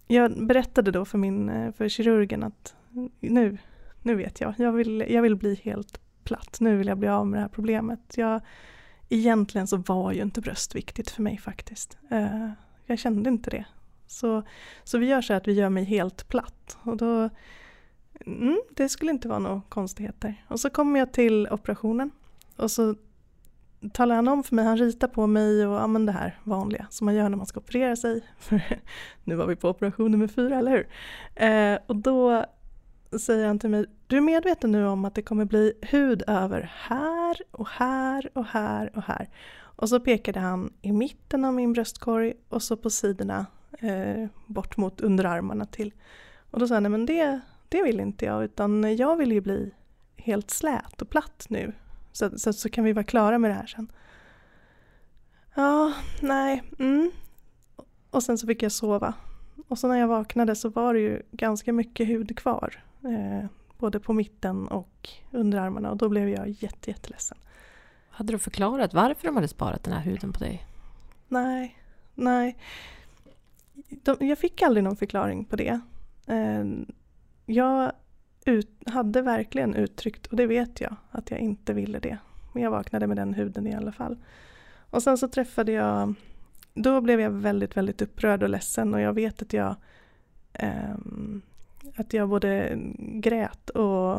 jag 0.07 0.47
berättade 0.47 0.91
då 0.91 1.05
för, 1.05 1.19
min, 1.19 1.49
eh, 1.49 1.73
för 1.73 1.89
kirurgen 1.89 2.43
att 2.43 2.75
nu, 3.21 3.59
nu 4.03 4.15
vet 4.15 4.41
jag, 4.41 4.55
jag 4.59 4.73
vill, 4.73 5.05
jag 5.09 5.23
vill 5.23 5.37
bli 5.37 5.55
helt 5.55 6.01
platt, 6.25 6.57
nu 6.61 6.77
vill 6.77 6.87
jag 6.87 6.99
bli 6.99 7.09
av 7.09 7.27
med 7.27 7.39
det 7.39 7.43
här 7.43 7.49
problemet. 7.49 8.15
Jag, 8.17 8.41
egentligen 9.09 9.67
så 9.67 9.77
var 9.77 10.13
ju 10.13 10.23
inte 10.23 10.41
bröst 10.41 10.75
viktigt 10.75 11.11
för 11.11 11.23
mig 11.23 11.39
faktiskt. 11.39 11.99
Eh, 12.11 12.51
jag 12.87 12.99
kände 12.99 13.31
inte 13.31 13.51
det. 13.51 13.65
Så, 14.07 14.43
så 14.85 14.99
vi 14.99 15.07
gör 15.07 15.21
så 15.21 15.35
att 15.35 15.49
vi 15.49 15.53
gör 15.53 15.69
mig 15.69 15.85
helt 15.85 16.29
platt. 16.29 16.79
Och 16.83 16.97
då, 16.97 17.31
mm, 18.27 18.61
det 18.71 18.89
skulle 18.89 19.11
inte 19.11 19.29
vara 19.29 19.39
några 19.39 19.63
konstigheter. 19.69 20.45
Och 20.49 20.61
så 20.61 20.71
kommer 20.71 21.01
jag 21.01 21.13
till 21.13 21.49
operationen 21.51 22.11
och 22.57 22.71
så 22.71 22.95
talar 23.93 24.17
han 24.17 24.29
om 24.29 24.43
för 24.43 24.55
mig, 24.55 24.65
han 24.65 24.77
ritar 24.77 25.09
på 25.09 25.27
mig 25.27 25.67
och 25.67 25.75
ja, 25.75 25.87
men 25.87 26.07
det 26.07 26.13
här 26.13 26.39
vanliga 26.45 26.87
som 26.91 27.05
man 27.05 27.15
gör 27.15 27.29
när 27.29 27.37
man 27.37 27.47
ska 27.47 27.61
operera 27.61 27.97
sig. 27.97 28.23
Nu 29.25 29.35
var 29.35 29.47
vi 29.47 29.57
på 29.57 29.69
operation 29.69 30.11
nummer 30.11 30.27
fyra, 30.27 30.59
eller 30.59 30.71
hur? 30.71 30.89
Eh, 31.35 31.79
och 31.87 31.97
då 31.97 32.45
säger 33.21 33.47
han 33.47 33.59
till 33.59 33.71
mig, 33.71 33.87
du 34.07 34.17
är 34.17 34.21
medveten 34.21 34.73
nu 34.73 34.87
om 34.87 35.05
att 35.05 35.15
det 35.15 35.23
kommer 35.23 35.45
bli 35.45 35.73
hud 35.83 36.23
över 36.27 36.73
här 36.75 37.43
och 37.51 37.69
här 37.69 38.31
och 38.35 38.45
här 38.45 38.97
och 38.97 39.03
här. 39.03 39.29
Och 39.61 39.89
så 39.89 40.01
pekade 40.01 40.41
han 40.41 40.73
i 40.83 40.93
mitten 40.93 41.45
av 41.45 41.55
min 41.55 41.73
bröstkorg 41.73 42.35
och 42.49 42.63
så 42.63 42.77
på 42.77 42.91
sidorna 42.91 43.47
eh, 43.79 44.29
bort 44.47 44.77
mot 44.77 45.01
underarmarna 45.01 45.67
till. 45.67 45.93
Och 46.51 46.59
då 46.59 46.69
sa 46.69 46.75
han, 46.75 46.83
nej 46.83 46.91
men 46.91 47.07
det, 47.07 47.41
det 47.69 47.83
vill 47.83 48.01
inte 48.01 48.25
jag 48.25 48.45
utan 48.45 48.97
jag 48.97 49.17
vill 49.17 49.33
ju 49.33 49.41
bli 49.41 49.75
helt 50.17 50.51
slät 50.51 51.03
och 51.03 51.11
platt 51.11 51.47
nu. 51.49 51.73
Så, 52.13 52.39
så, 52.39 52.53
så 52.53 52.69
kan 52.69 52.85
vi 52.85 52.93
vara 52.93 53.05
klara 53.05 53.39
med 53.39 53.51
det 53.51 53.55
här 53.55 53.67
sen. 53.67 53.93
Ja, 55.55 55.93
nej, 56.23 56.63
mm. 56.79 57.11
Och 58.11 58.23
sen 58.23 58.39
så 58.39 58.47
fick 58.47 58.63
jag 58.63 58.73
sova. 58.73 59.15
Och 59.69 59.79
så 59.79 59.89
när 59.89 59.97
jag 59.97 60.09
vaknade 60.09 60.55
så 60.57 60.69
var 60.69 60.95
det 60.95 61.01
ju 61.01 61.23
ganska 61.31 61.73
mycket 61.73 62.09
hud 62.09 62.39
kvar. 62.39 62.85
Eh, 63.05 63.47
både 63.79 64.01
på 64.01 64.13
mitten 64.13 64.69
och 64.69 65.09
underarmarna 65.31 65.91
och 65.91 65.97
då 65.97 66.09
blev 66.09 66.29
jag 66.29 66.49
jätte, 66.49 66.91
jätteledsen. 66.91 67.39
Hade 68.09 68.33
du 68.33 68.39
förklarat 68.39 68.95
varför 68.95 69.29
de 69.29 69.37
hade 69.37 69.49
sparat 69.49 69.85
den 69.85 69.95
här 69.95 70.01
huden 70.01 70.33
på 70.33 70.39
dig? 70.39 70.67
Nej, 71.29 71.79
nej. 72.15 72.57
De, 73.89 74.27
jag 74.27 74.39
fick 74.39 74.63
aldrig 74.63 74.85
någon 74.85 74.97
förklaring 74.97 75.45
på 75.45 75.57
det. 75.57 75.81
Eh, 76.27 76.65
jag 77.47 77.93
ut, 78.45 78.71
hade 78.87 79.23
verkligen 79.23 79.75
uttryckt, 79.75 80.27
och 80.27 80.37
det 80.37 80.47
vet 80.47 80.81
jag, 80.81 80.97
att 81.11 81.31
jag 81.31 81.41
inte 81.41 81.73
ville 81.75 81.99
det. 81.99 82.19
Men 82.53 82.63
jag 82.63 82.71
vaknade 82.71 83.07
med 83.07 83.17
den 83.17 83.35
huden 83.35 83.67
i 83.67 83.75
alla 83.75 83.93
fall. 83.93 84.19
Och 84.91 85.03
sen 85.03 85.19
så 85.19 85.29
träffade 85.29 85.73
jag, 85.73 86.15
då 86.75 87.01
blev 87.01 87.21
jag 87.21 87.31
väldigt, 87.31 87.77
väldigt 87.77 88.03
upprörd 88.03 88.43
och 88.43 88.49
ledsen 88.49 88.95
och 88.95 89.01
jag 89.01 89.13
vet 89.13 89.43
att 89.43 89.53
jag 89.53 89.77
eh, 90.53 90.95
att 92.01 92.13
jag 92.13 92.29
både 92.29 92.79
grät 92.99 93.71
och, 93.71 94.19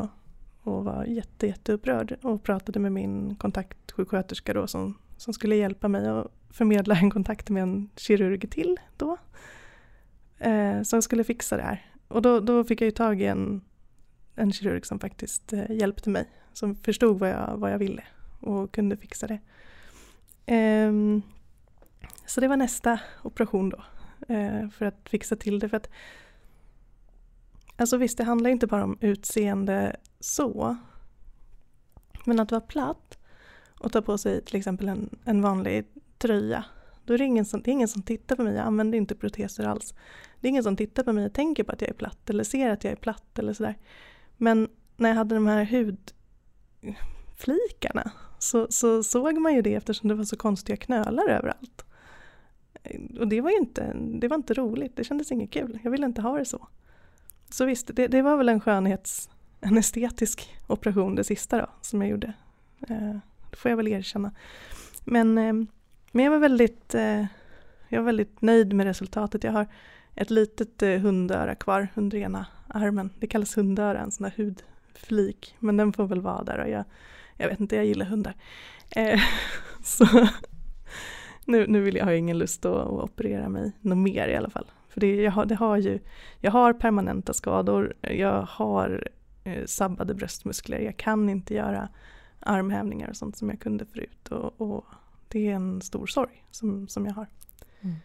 och 0.62 0.84
var 0.84 1.04
jätte, 1.04 1.46
jätteupprörd 1.46 2.16
och 2.22 2.42
pratade 2.42 2.78
med 2.78 2.92
min 2.92 3.36
kontaktsjuksköterska 3.36 4.54
då 4.54 4.66
som, 4.66 4.98
som 5.16 5.32
skulle 5.32 5.56
hjälpa 5.56 5.88
mig 5.88 6.08
att 6.08 6.26
förmedla 6.50 6.96
en 6.96 7.10
kontakt 7.10 7.50
med 7.50 7.62
en 7.62 7.90
kirurg 7.96 8.50
till 8.50 8.80
då. 8.96 9.16
Eh, 10.38 10.82
som 10.82 11.02
skulle 11.02 11.24
fixa 11.24 11.56
det 11.56 11.62
här. 11.62 11.86
Och 12.08 12.22
då, 12.22 12.40
då 12.40 12.64
fick 12.64 12.80
jag 12.80 12.86
ju 12.86 12.90
tag 12.90 13.22
i 13.22 13.24
en, 13.24 13.60
en 14.34 14.52
kirurg 14.52 14.86
som 14.86 14.98
faktiskt 14.98 15.52
eh, 15.52 15.70
hjälpte 15.70 16.10
mig. 16.10 16.28
Som 16.52 16.76
förstod 16.76 17.18
vad 17.18 17.30
jag, 17.30 17.56
vad 17.56 17.72
jag 17.72 17.78
ville 17.78 18.02
och 18.40 18.72
kunde 18.72 18.96
fixa 18.96 19.26
det. 19.26 19.38
Eh, 20.54 20.92
så 22.26 22.40
det 22.40 22.48
var 22.48 22.56
nästa 22.56 23.00
operation 23.22 23.68
då. 23.70 23.82
Eh, 24.34 24.68
för 24.68 24.86
att 24.86 25.08
fixa 25.08 25.36
till 25.36 25.58
det. 25.58 25.68
För 25.68 25.76
att, 25.76 25.90
alltså 27.80 27.96
visst, 27.96 28.18
det 28.18 28.24
handlar 28.24 28.50
inte 28.50 28.66
bara 28.66 28.84
om 28.84 28.98
utseende 29.00 29.96
så. 30.20 30.76
Men 32.24 32.40
att 32.40 32.50
vara 32.50 32.60
platt 32.60 33.18
och 33.80 33.92
ta 33.92 34.02
på 34.02 34.18
sig 34.18 34.44
till 34.44 34.56
exempel 34.56 34.88
en, 34.88 35.18
en 35.24 35.42
vanlig 35.42 35.86
tröja. 36.18 36.64
Då 37.04 37.14
är 37.14 37.18
det, 37.18 37.24
ingen 37.24 37.44
som, 37.44 37.62
det 37.62 37.70
är 37.70 37.72
ingen 37.72 37.88
som 37.88 38.02
tittar 38.02 38.36
på 38.36 38.42
mig, 38.42 38.54
jag 38.54 38.66
använder 38.66 38.98
inte 38.98 39.14
proteser 39.14 39.64
alls. 39.64 39.94
Det 40.40 40.46
är 40.46 40.50
ingen 40.50 40.62
som 40.62 40.76
tittar 40.76 41.02
på 41.02 41.12
mig 41.12 41.26
och 41.26 41.32
tänker 41.32 41.64
på 41.64 41.72
att 41.72 41.80
jag 41.80 41.90
är 41.90 41.94
platt 41.94 42.30
eller 42.30 42.44
ser 42.44 42.70
att 42.70 42.84
jag 42.84 42.92
är 42.92 42.96
platt 42.96 43.38
eller 43.38 43.52
sådär. 43.52 43.78
Men 44.36 44.68
när 44.96 45.08
jag 45.08 45.16
hade 45.16 45.34
de 45.34 45.46
här 45.46 45.64
hudflikarna 47.34 48.10
så, 48.38 48.66
så 48.70 49.02
såg 49.02 49.38
man 49.38 49.54
ju 49.54 49.62
det 49.62 49.74
eftersom 49.74 50.08
det 50.08 50.14
var 50.14 50.24
så 50.24 50.36
konstiga 50.36 50.76
knölar 50.76 51.28
överallt. 51.28 51.84
Och 53.18 53.28
det 53.28 53.40
var 53.40 53.50
ju 53.50 53.56
inte, 53.56 53.96
det 54.20 54.28
var 54.28 54.36
inte 54.36 54.54
roligt, 54.54 54.96
det 54.96 55.04
kändes 55.04 55.32
inget 55.32 55.50
kul. 55.50 55.78
Jag 55.82 55.90
ville 55.90 56.06
inte 56.06 56.22
ha 56.22 56.38
det 56.38 56.44
så. 56.44 56.68
Så 57.50 57.64
visst, 57.64 57.90
det, 57.92 58.06
det 58.06 58.22
var 58.22 58.36
väl 58.36 58.48
en 58.48 58.60
skönhets, 58.60 59.30
en 59.60 59.78
estetisk 59.78 60.56
operation 60.66 61.14
det 61.14 61.24
sista 61.24 61.58
då 61.58 61.66
som 61.80 62.02
jag 62.02 62.10
gjorde. 62.10 62.32
Eh, 62.88 63.16
det 63.50 63.56
får 63.56 63.70
jag 63.70 63.76
väl 63.76 63.88
erkänna. 63.88 64.32
Men, 65.04 65.38
eh, 65.38 65.52
men 66.12 66.24
jag 66.24 66.30
var 66.30 66.38
väldigt, 66.38 66.94
eh, 66.94 67.24
jag 67.88 67.98
var 67.98 68.06
väldigt 68.06 68.42
nöjd 68.42 68.72
med 68.72 68.86
resultatet. 68.86 69.44
Jag 69.44 69.52
har 69.52 69.66
ett 70.14 70.30
litet 70.30 70.82
eh, 70.82 70.98
hundöra 70.98 71.54
kvar 71.54 71.88
under 71.94 72.18
ena 72.18 72.46
armen. 72.68 73.10
Det 73.18 73.26
kallas 73.26 73.56
hundöra, 73.56 74.00
en 74.00 74.10
sån 74.10 74.24
där 74.24 74.34
hudflik. 74.36 75.56
Men 75.58 75.76
den 75.76 75.92
får 75.92 76.06
väl 76.06 76.20
vara 76.20 76.42
där 76.42 76.58
och 76.58 76.68
jag, 76.68 76.84
jag 77.36 77.48
vet 77.48 77.60
inte, 77.60 77.76
jag 77.76 77.84
gillar 77.84 78.06
hundar. 78.06 78.34
Eh, 78.90 79.20
så 79.84 80.28
nu, 81.44 81.66
nu 81.66 81.80
vill 81.80 81.96
jag, 81.96 82.04
har 82.04 82.10
jag 82.10 82.18
ingen 82.18 82.38
lust 82.38 82.64
att, 82.64 82.76
att 82.76 82.88
operera 82.88 83.48
mig 83.48 83.72
något 83.80 83.98
mer 83.98 84.28
i 84.28 84.36
alla 84.36 84.50
fall. 84.50 84.66
För 84.90 85.00
det, 85.00 85.14
jag, 85.14 85.32
har, 85.32 85.46
det 85.46 85.54
har 85.54 85.76
ju, 85.76 85.98
jag 86.40 86.50
har 86.50 86.72
permanenta 86.72 87.32
skador, 87.32 87.94
jag 88.00 88.42
har 88.42 89.08
eh, 89.44 89.64
sabbade 89.66 90.14
bröstmuskler, 90.14 90.78
jag 90.78 90.96
kan 90.96 91.28
inte 91.28 91.54
göra 91.54 91.88
armhävningar 92.40 93.08
och 93.08 93.16
sånt 93.16 93.36
som 93.36 93.50
jag 93.50 93.60
kunde 93.60 93.84
förut. 93.84 94.28
Och, 94.28 94.60
och 94.60 94.84
det 95.28 95.48
är 95.48 95.54
en 95.54 95.82
stor 95.82 96.06
sorg 96.06 96.44
som, 96.50 96.88
som 96.88 97.06
jag 97.06 97.12
har. 97.12 97.26
Mm. 97.80 97.96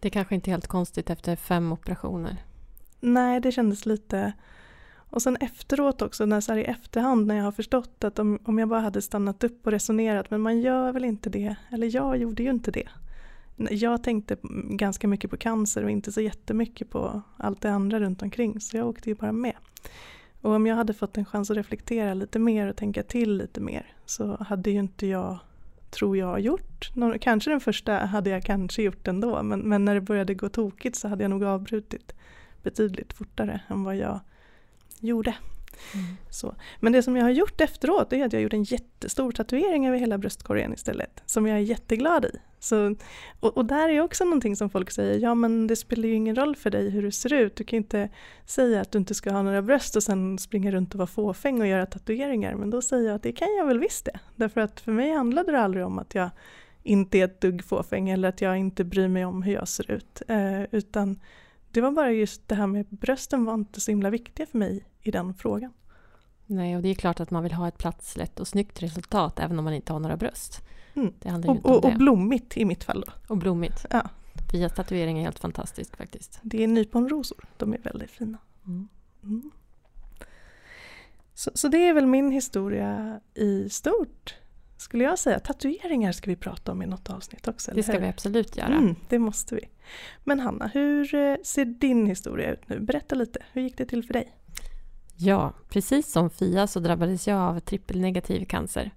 Det 0.00 0.08
är 0.08 0.10
kanske 0.10 0.34
inte 0.34 0.50
helt 0.50 0.66
konstigt 0.66 1.10
efter 1.10 1.36
fem 1.36 1.72
operationer. 1.72 2.36
Nej, 3.00 3.40
det 3.40 3.52
kändes 3.52 3.86
lite... 3.86 4.32
Och 5.12 5.22
sen 5.22 5.36
efteråt 5.36 6.02
också, 6.02 6.26
när 6.26 6.40
så 6.40 6.54
i 6.54 6.64
efterhand 6.64 7.26
när 7.26 7.34
jag 7.34 7.44
har 7.44 7.52
förstått 7.52 8.04
att 8.04 8.18
om, 8.18 8.38
om 8.44 8.58
jag 8.58 8.68
bara 8.68 8.80
hade 8.80 9.02
stannat 9.02 9.44
upp 9.44 9.66
och 9.66 9.72
resonerat, 9.72 10.30
men 10.30 10.40
man 10.40 10.60
gör 10.60 10.92
väl 10.92 11.04
inte 11.04 11.30
det, 11.30 11.56
eller 11.70 11.94
jag 11.94 12.16
gjorde 12.16 12.42
ju 12.42 12.50
inte 12.50 12.70
det. 12.70 12.88
Jag 13.56 14.02
tänkte 14.02 14.36
ganska 14.70 15.08
mycket 15.08 15.30
på 15.30 15.36
cancer 15.36 15.84
och 15.84 15.90
inte 15.90 16.12
så 16.12 16.20
jättemycket 16.20 16.90
på 16.90 17.22
allt 17.36 17.60
det 17.60 17.70
andra 17.70 18.00
runt 18.00 18.22
omkring, 18.22 18.60
så 18.60 18.76
jag 18.76 18.88
åkte 18.88 19.10
ju 19.10 19.14
bara 19.14 19.32
med. 19.32 19.54
Och 20.40 20.52
om 20.52 20.66
jag 20.66 20.76
hade 20.76 20.94
fått 20.94 21.16
en 21.16 21.24
chans 21.24 21.50
att 21.50 21.56
reflektera 21.56 22.14
lite 22.14 22.38
mer 22.38 22.68
och 22.68 22.76
tänka 22.76 23.02
till 23.02 23.36
lite 23.36 23.60
mer 23.60 23.94
så 24.06 24.36
hade 24.42 24.70
ju 24.70 24.78
inte 24.78 25.06
jag 25.06 25.38
tror 25.90 26.16
jag 26.16 26.40
gjort. 26.40 26.90
Kanske 27.20 27.50
den 27.50 27.60
första 27.60 27.92
hade 27.92 28.30
jag 28.30 28.44
kanske 28.44 28.82
gjort 28.82 29.08
ändå 29.08 29.42
men, 29.42 29.60
men 29.60 29.84
när 29.84 29.94
det 29.94 30.00
började 30.00 30.34
gå 30.34 30.48
tokigt 30.48 30.96
så 30.96 31.08
hade 31.08 31.24
jag 31.24 31.30
nog 31.30 31.44
avbrutit 31.44 32.12
betydligt 32.62 33.12
fortare 33.12 33.60
än 33.68 33.84
vad 33.84 33.96
jag 33.96 34.20
gjorde. 35.00 35.34
Mm. 35.94 36.06
Så. 36.30 36.54
Men 36.80 36.92
det 36.92 37.02
som 37.02 37.16
jag 37.16 37.24
har 37.24 37.30
gjort 37.30 37.60
efteråt 37.60 38.12
är 38.12 38.24
att 38.24 38.32
jag 38.32 38.42
gjort 38.42 38.52
en 38.52 38.62
jättestor 38.62 39.32
tatuering 39.32 39.86
över 39.86 39.98
hela 39.98 40.18
bröstkorgen 40.18 40.72
istället. 40.72 41.22
Som 41.26 41.46
jag 41.46 41.56
är 41.56 41.62
jätteglad 41.62 42.24
i. 42.24 42.30
Så, 42.58 42.94
och, 43.40 43.56
och, 43.56 43.64
där 43.64 43.88
är 43.88 44.00
också 44.00 44.24
någonting 44.24 44.56
som 44.56 44.70
folk 44.70 44.90
säger, 44.90 45.18
ja 45.18 45.34
men 45.34 45.66
det 45.66 45.76
spelar 45.76 46.08
ju 46.08 46.14
ingen 46.14 46.36
roll 46.36 46.56
för 46.56 46.70
dig 46.70 46.90
hur 46.90 47.02
du 47.02 47.10
ser 47.10 47.32
ut. 47.32 47.56
Du 47.56 47.64
kan 47.64 47.76
inte 47.76 48.08
säga 48.46 48.80
att 48.80 48.92
du 48.92 48.98
inte 48.98 49.14
ska 49.14 49.30
ha 49.30 49.42
några 49.42 49.62
bröst 49.62 49.96
och 49.96 50.02
sen 50.02 50.38
springa 50.38 50.70
runt 50.70 50.94
och 50.94 50.98
vara 50.98 51.06
fåfäng 51.06 51.60
och 51.60 51.66
göra 51.66 51.86
tatueringar. 51.86 52.54
Men 52.54 52.70
då 52.70 52.82
säger 52.82 53.06
jag 53.06 53.14
att 53.14 53.22
det 53.22 53.32
kan 53.32 53.48
jag 53.58 53.66
väl 53.66 53.78
visst 53.78 54.04
det. 54.04 54.20
Därför 54.36 54.60
att 54.60 54.80
för 54.80 54.92
mig 54.92 55.12
handlade 55.12 55.52
det 55.52 55.60
aldrig 55.60 55.86
om 55.86 55.98
att 55.98 56.14
jag 56.14 56.30
inte 56.82 57.18
är 57.18 57.24
ett 57.24 57.40
dugg 57.40 57.64
fåfäng 57.64 58.08
eller 58.10 58.28
att 58.28 58.40
jag 58.40 58.58
inte 58.58 58.84
bryr 58.84 59.08
mig 59.08 59.24
om 59.24 59.42
hur 59.42 59.52
jag 59.52 59.68
ser 59.68 59.90
ut. 59.90 60.22
Eh, 60.28 60.62
utan 60.70 61.20
det 61.70 61.80
var 61.80 61.90
bara 61.90 62.12
just 62.12 62.48
det 62.48 62.54
här 62.54 62.66
med 62.66 62.86
brösten 62.88 63.44
var 63.44 63.54
inte 63.54 63.80
så 63.80 63.90
himla 63.90 64.10
viktiga 64.10 64.46
för 64.46 64.58
mig 64.58 64.84
i 65.02 65.10
den 65.10 65.34
frågan. 65.34 65.72
Nej, 66.46 66.76
och 66.76 66.82
det 66.82 66.88
är 66.88 66.94
klart 66.94 67.20
att 67.20 67.30
man 67.30 67.42
vill 67.42 67.52
ha 67.52 67.68
ett 67.68 67.78
platslätt 67.78 68.40
och 68.40 68.48
snyggt 68.48 68.82
resultat 68.82 69.38
även 69.38 69.58
om 69.58 69.64
man 69.64 69.74
inte 69.74 69.92
har 69.92 70.00
några 70.00 70.16
bröst. 70.16 70.60
Mm. 70.94 71.12
Det 71.18 71.28
handlar 71.28 71.50
och, 71.50 71.66
och, 71.66 71.84
och 71.84 71.98
blommigt 71.98 72.56
i 72.56 72.64
mitt 72.64 72.84
fall 72.84 73.04
då. 73.06 73.12
Och 73.28 73.36
blommigt. 73.36 73.86
Ja. 73.90 74.08
Via 74.52 74.68
tatuering 74.68 75.18
är 75.18 75.22
helt 75.22 75.38
fantastiskt 75.38 75.96
faktiskt. 75.96 76.38
Det 76.42 76.64
är 76.64 76.68
nyponrosor, 76.68 77.44
de 77.56 77.72
är 77.72 77.78
väldigt 77.78 78.10
fina. 78.10 78.38
Mm. 78.66 78.88
Mm. 79.22 79.50
Så, 81.34 81.50
så, 81.54 81.68
det 81.68 81.88
är 81.88 81.94
väl 81.94 82.06
min 82.06 82.30
historia 82.30 83.20
i 83.34 83.68
stort 83.68 84.34
skulle 84.76 85.04
jag 85.04 85.18
säga. 85.18 85.38
Tatueringar 85.38 86.12
ska 86.12 86.30
vi 86.30 86.36
prata 86.36 86.72
om 86.72 86.82
i 86.82 86.86
något 86.86 87.10
avsnitt 87.10 87.48
också. 87.48 87.70
Det 87.74 87.82
ska 87.82 87.98
vi 87.98 88.08
absolut 88.08 88.56
göra. 88.56 88.74
Mm, 88.74 88.94
det 89.08 89.18
måste 89.18 89.54
vi. 89.54 89.68
Men 90.24 90.40
Hanna, 90.40 90.66
hur 90.66 91.14
eh, 91.14 91.36
ser 91.44 91.64
din 91.64 92.06
historia 92.06 92.52
ut 92.52 92.68
nu? 92.68 92.80
Berätta 92.80 93.14
lite, 93.14 93.42
hur 93.52 93.62
gick 93.62 93.76
det 93.78 93.86
till 93.86 94.04
för 94.04 94.12
dig? 94.12 94.36
Ja, 95.22 95.52
precis 95.68 96.12
som 96.12 96.30
Fia 96.30 96.66
så 96.66 96.80
drabbades 96.80 97.28
jag 97.28 97.38
av 97.38 97.60
trippelnegativ 97.60 98.44
cancer. 98.44 98.90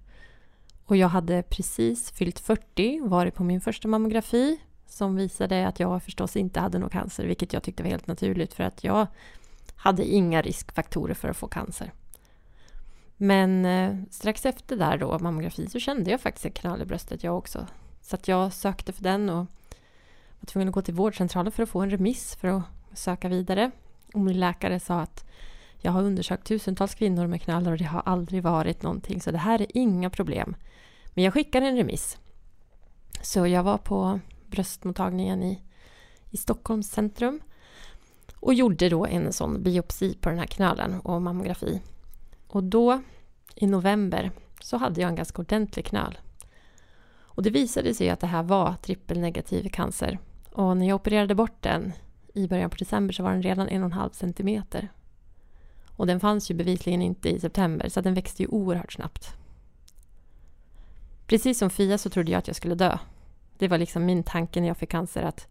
Och 0.84 0.96
jag 0.96 1.08
hade 1.08 1.42
precis 1.42 2.10
fyllt 2.10 2.38
40, 2.38 3.00
varit 3.00 3.34
på 3.34 3.44
min 3.44 3.60
första 3.60 3.88
mammografi 3.88 4.60
som 4.86 5.16
visade 5.16 5.66
att 5.66 5.80
jag 5.80 6.02
förstås 6.02 6.36
inte 6.36 6.60
hade 6.60 6.78
någon 6.78 6.90
cancer, 6.90 7.26
vilket 7.26 7.52
jag 7.52 7.62
tyckte 7.62 7.82
var 7.82 7.90
helt 7.90 8.06
naturligt 8.06 8.54
för 8.54 8.64
att 8.64 8.84
jag 8.84 9.06
hade 9.76 10.04
inga 10.04 10.42
riskfaktorer 10.42 11.14
för 11.14 11.28
att 11.28 11.36
få 11.36 11.48
cancer. 11.48 11.92
Men 13.16 13.64
eh, 13.64 13.96
strax 14.10 14.46
efter 14.46 14.76
där 14.76 14.98
då, 14.98 15.18
mammografi, 15.18 15.66
så 15.66 15.78
kände 15.78 16.10
jag 16.10 16.20
faktiskt 16.20 16.46
en 16.46 16.52
knall 16.52 16.82
i 16.82 16.84
bröstet 16.84 17.24
jag 17.24 17.38
också. 17.38 17.66
Så 18.00 18.16
att 18.16 18.28
jag 18.28 18.52
sökte 18.52 18.92
för 18.92 19.02
den 19.02 19.28
och 19.28 19.46
var 20.40 20.46
tvungen 20.46 20.68
att 20.68 20.74
gå 20.74 20.82
till 20.82 20.94
vårdcentralen 20.94 21.52
för 21.52 21.62
att 21.62 21.68
få 21.68 21.80
en 21.80 21.90
remiss 21.90 22.34
för 22.34 22.48
att 22.48 22.64
söka 22.94 23.28
vidare. 23.28 23.70
Och 24.14 24.20
min 24.20 24.40
läkare 24.40 24.80
sa 24.80 25.00
att 25.00 25.24
jag 25.84 25.92
har 25.92 26.02
undersökt 26.02 26.46
tusentals 26.46 26.94
kvinnor 26.94 27.26
med 27.26 27.42
knallar 27.42 27.72
och 27.72 27.78
det 27.78 27.84
har 27.84 28.02
aldrig 28.04 28.42
varit 28.42 28.82
någonting, 28.82 29.20
så 29.20 29.30
det 29.30 29.38
här 29.38 29.62
är 29.62 29.66
inga 29.74 30.10
problem. 30.10 30.56
Men 31.14 31.24
jag 31.24 31.34
skickade 31.34 31.66
en 31.66 31.76
remiss. 31.76 32.18
Så 33.22 33.46
jag 33.46 33.62
var 33.62 33.78
på 33.78 34.20
bröstmottagningen 34.46 35.42
i, 35.42 35.62
i 36.30 36.36
Stockholms 36.36 36.90
centrum 36.90 37.40
och 38.36 38.54
gjorde 38.54 38.88
då 38.88 39.06
en 39.06 39.32
sån 39.32 39.62
biopsi 39.62 40.14
på 40.20 40.28
den 40.28 40.38
här 40.38 40.46
knölen 40.46 41.00
och 41.00 41.22
mammografi. 41.22 41.80
Och 42.48 42.64
då 42.64 43.02
i 43.54 43.66
november 43.66 44.30
så 44.60 44.76
hade 44.76 45.00
jag 45.00 45.08
en 45.08 45.16
ganska 45.16 45.42
ordentlig 45.42 45.84
knöl. 45.84 46.18
Och 47.12 47.42
det 47.42 47.50
visade 47.50 47.94
sig 47.94 48.10
att 48.10 48.20
det 48.20 48.26
här 48.26 48.42
var 48.42 48.74
trippelnegativ 48.82 49.68
cancer. 49.68 50.18
Och 50.52 50.76
när 50.76 50.88
jag 50.88 50.94
opererade 50.94 51.34
bort 51.34 51.62
den 51.62 51.92
i 52.34 52.48
början 52.48 52.70
på 52.70 52.76
december 52.76 53.14
så 53.14 53.22
var 53.22 53.30
den 53.30 53.42
redan 53.42 53.68
en 53.68 53.82
och 53.82 53.86
en 53.86 53.92
halv 53.92 54.10
centimeter. 54.10 54.88
Och 55.96 56.06
den 56.06 56.20
fanns 56.20 56.50
ju 56.50 56.54
bevisligen 56.54 57.02
inte 57.02 57.28
i 57.28 57.40
september 57.40 57.88
så 57.88 58.00
den 58.00 58.14
växte 58.14 58.42
ju 58.42 58.48
oerhört 58.48 58.92
snabbt. 58.92 59.36
Precis 61.26 61.58
som 61.58 61.70
Fia 61.70 61.98
så 61.98 62.10
trodde 62.10 62.30
jag 62.30 62.38
att 62.38 62.46
jag 62.46 62.56
skulle 62.56 62.74
dö. 62.74 62.98
Det 63.58 63.68
var 63.68 63.78
liksom 63.78 64.04
min 64.04 64.22
tanke 64.22 64.60
när 64.60 64.68
jag 64.68 64.76
fick 64.76 64.90
cancer 64.90 65.22
att 65.22 65.46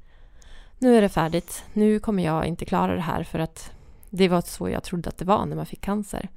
nu 0.79 0.97
är 0.97 1.01
det 1.01 1.09
färdigt. 1.09 1.63
Nu 1.73 1.99
kommer 1.99 2.23
jag 2.23 2.45
inte 2.45 2.65
klara 2.65 2.95
det 2.95 3.01
här 3.01 3.23
för 3.23 3.39
att 3.39 3.71
det 4.09 4.27
var 4.27 4.41
så 4.41 4.69
jag 4.69 4.83
trodde 4.83 5.09
att 5.09 5.17
det 5.17 5.25
var 5.25 5.45
när 5.45 5.55
man 5.55 5.65
fick 5.65 5.81
cancer. 5.81 6.29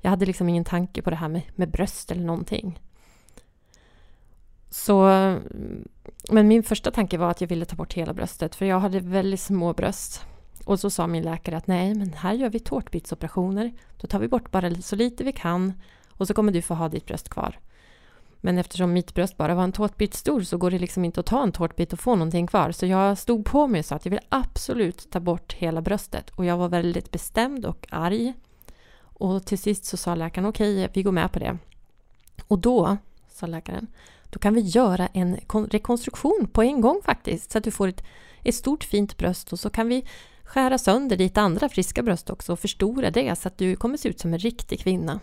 Jag 0.00 0.10
hade 0.10 0.26
liksom 0.26 0.48
ingen 0.48 0.64
tanke 0.64 1.02
på 1.02 1.10
det 1.10 1.16
här 1.16 1.28
med, 1.28 1.42
med 1.54 1.70
bröst 1.70 2.10
eller 2.10 2.24
någonting. 2.24 2.80
Så, 4.70 5.02
men 6.30 6.48
min 6.48 6.62
första 6.62 6.90
tanke 6.90 7.18
var 7.18 7.30
att 7.30 7.40
jag 7.40 7.48
ville 7.48 7.64
ta 7.64 7.76
bort 7.76 7.92
hela 7.92 8.12
bröstet 8.12 8.54
för 8.54 8.66
jag 8.66 8.80
hade 8.80 9.00
väldigt 9.00 9.40
små 9.40 9.72
bröst. 9.72 10.26
Och 10.64 10.80
så 10.80 10.90
sa 10.90 11.06
min 11.06 11.22
läkare 11.22 11.56
att 11.56 11.66
nej, 11.66 11.94
men 11.94 12.12
här 12.12 12.32
gör 12.32 12.50
vi 12.50 12.60
tårtbitsoperationer. 12.60 13.72
Då 14.00 14.06
tar 14.06 14.18
vi 14.18 14.28
bort 14.28 14.50
bara 14.50 14.74
så 14.74 14.96
lite 14.96 15.24
vi 15.24 15.32
kan 15.32 15.72
och 16.10 16.26
så 16.26 16.34
kommer 16.34 16.52
du 16.52 16.62
få 16.62 16.74
ha 16.74 16.88
ditt 16.88 17.06
bröst 17.06 17.28
kvar. 17.28 17.58
Men 18.44 18.58
eftersom 18.58 18.92
mitt 18.92 19.14
bröst 19.14 19.36
bara 19.36 19.54
var 19.54 19.64
en 19.64 19.72
tårtbit 19.72 20.14
stor 20.14 20.40
så 20.40 20.56
går 20.56 20.70
det 20.70 20.78
liksom 20.78 21.04
inte 21.04 21.20
att 21.20 21.26
ta 21.26 21.42
en 21.42 21.52
tårtbit 21.52 21.92
och 21.92 22.00
få 22.00 22.14
någonting 22.14 22.46
kvar. 22.46 22.72
Så 22.72 22.86
jag 22.86 23.18
stod 23.18 23.44
på 23.44 23.66
mig 23.66 23.78
och 23.78 23.84
sa 23.84 23.96
att 23.96 24.06
jag 24.06 24.10
vill 24.10 24.20
absolut 24.28 25.10
ta 25.10 25.20
bort 25.20 25.52
hela 25.52 25.80
bröstet. 25.80 26.30
Och 26.30 26.44
jag 26.44 26.56
var 26.56 26.68
väldigt 26.68 27.10
bestämd 27.10 27.66
och 27.66 27.86
arg. 27.90 28.34
Och 29.02 29.44
till 29.44 29.58
sist 29.58 29.84
så 29.84 29.96
sa 29.96 30.14
läkaren 30.14 30.48
okej, 30.48 30.74
okay, 30.74 30.88
vi 30.94 31.02
går 31.02 31.12
med 31.12 31.32
på 31.32 31.38
det. 31.38 31.58
Och 32.48 32.58
då, 32.58 32.96
sa 33.28 33.46
läkaren, 33.46 33.86
då 34.30 34.38
kan 34.38 34.54
vi 34.54 34.60
göra 34.60 35.06
en 35.06 35.36
rekonstruktion 35.70 36.48
på 36.52 36.62
en 36.62 36.80
gång 36.80 37.00
faktiskt. 37.04 37.50
Så 37.50 37.58
att 37.58 37.64
du 37.64 37.70
får 37.70 37.88
ett, 37.88 38.02
ett 38.44 38.54
stort 38.54 38.84
fint 38.84 39.16
bröst 39.16 39.52
och 39.52 39.60
så 39.60 39.70
kan 39.70 39.88
vi 39.88 40.04
skära 40.52 40.78
sönder 40.78 41.16
ditt 41.16 41.38
andra 41.38 41.68
friska 41.68 42.02
bröst 42.02 42.30
också 42.30 42.52
och 42.52 42.58
förstora 42.58 43.10
det 43.10 43.38
så 43.38 43.48
att 43.48 43.58
du 43.58 43.76
kommer 43.76 43.96
se 43.96 44.08
ut 44.08 44.20
som 44.20 44.32
en 44.32 44.38
riktig 44.38 44.80
kvinna. 44.80 45.20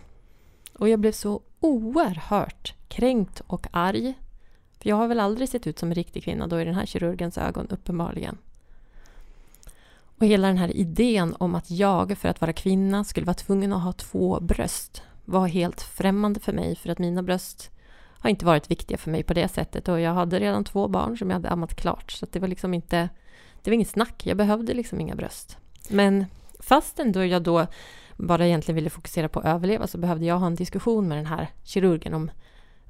Och 0.78 0.88
jag 0.88 1.00
blev 1.00 1.12
så 1.12 1.42
oerhört 1.60 2.74
kränkt 2.88 3.42
och 3.46 3.66
arg. 3.70 4.14
För 4.78 4.88
jag 4.88 4.96
har 4.96 5.08
väl 5.08 5.20
aldrig 5.20 5.48
sett 5.48 5.66
ut 5.66 5.78
som 5.78 5.88
en 5.88 5.94
riktig 5.94 6.24
kvinna 6.24 6.46
då 6.46 6.60
i 6.60 6.64
den 6.64 6.74
här 6.74 6.86
kirurgens 6.86 7.38
ögon, 7.38 7.66
uppenbarligen. 7.70 8.38
Och 10.18 10.26
hela 10.26 10.48
den 10.48 10.58
här 10.58 10.76
idén 10.76 11.36
om 11.38 11.54
att 11.54 11.70
jag 11.70 12.18
för 12.18 12.28
att 12.28 12.40
vara 12.40 12.52
kvinna 12.52 13.04
skulle 13.04 13.26
vara 13.26 13.34
tvungen 13.34 13.72
att 13.72 13.82
ha 13.82 13.92
två 13.92 14.40
bröst 14.40 15.02
var 15.24 15.46
helt 15.46 15.82
främmande 15.82 16.40
för 16.40 16.52
mig 16.52 16.76
för 16.76 16.90
att 16.90 16.98
mina 16.98 17.22
bröst 17.22 17.70
har 18.18 18.30
inte 18.30 18.44
varit 18.44 18.70
viktiga 18.70 18.98
för 18.98 19.10
mig 19.10 19.22
på 19.22 19.34
det 19.34 19.48
sättet 19.48 19.88
och 19.88 20.00
jag 20.00 20.14
hade 20.14 20.38
redan 20.38 20.64
två 20.64 20.88
barn 20.88 21.18
som 21.18 21.30
jag 21.30 21.34
hade 21.34 21.50
ammat 21.50 21.74
klart 21.74 22.12
så 22.12 22.26
det 22.32 22.38
var 22.38 22.48
liksom 22.48 22.74
inte 22.74 23.08
det 23.62 23.70
var 23.70 23.74
inget 23.74 23.88
snack, 23.88 24.26
jag 24.26 24.36
behövde 24.36 24.74
liksom 24.74 25.00
inga 25.00 25.14
bröst. 25.14 25.56
Men 25.88 26.26
fastän 26.60 27.12
då 27.12 27.24
jag 27.24 27.42
då 27.42 27.66
bara 28.16 28.46
egentligen 28.46 28.76
ville 28.76 28.90
fokusera 28.90 29.28
på 29.28 29.40
att 29.40 29.46
överleva 29.46 29.86
så 29.86 29.98
behövde 29.98 30.26
jag 30.26 30.38
ha 30.38 30.46
en 30.46 30.54
diskussion 30.54 31.08
med 31.08 31.18
den 31.18 31.26
här 31.26 31.48
kirurgen 31.64 32.14
om 32.14 32.30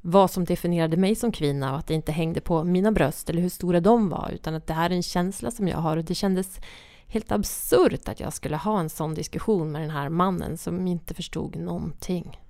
vad 0.00 0.30
som 0.30 0.44
definierade 0.44 0.96
mig 0.96 1.14
som 1.14 1.32
kvinna 1.32 1.72
och 1.72 1.78
att 1.78 1.86
det 1.86 1.94
inte 1.94 2.12
hängde 2.12 2.40
på 2.40 2.64
mina 2.64 2.92
bröst 2.92 3.30
eller 3.30 3.42
hur 3.42 3.48
stora 3.48 3.80
de 3.80 4.08
var 4.08 4.30
utan 4.34 4.54
att 4.54 4.66
det 4.66 4.74
här 4.74 4.90
är 4.90 4.94
en 4.94 5.02
känsla 5.02 5.50
som 5.50 5.68
jag 5.68 5.78
har 5.78 5.96
och 5.96 6.04
det 6.04 6.14
kändes 6.14 6.60
helt 7.06 7.32
absurt 7.32 8.08
att 8.08 8.20
jag 8.20 8.32
skulle 8.32 8.56
ha 8.56 8.80
en 8.80 8.90
sån 8.90 9.14
diskussion 9.14 9.72
med 9.72 9.82
den 9.82 9.90
här 9.90 10.08
mannen 10.08 10.58
som 10.58 10.86
inte 10.86 11.14
förstod 11.14 11.56
någonting. 11.56 12.40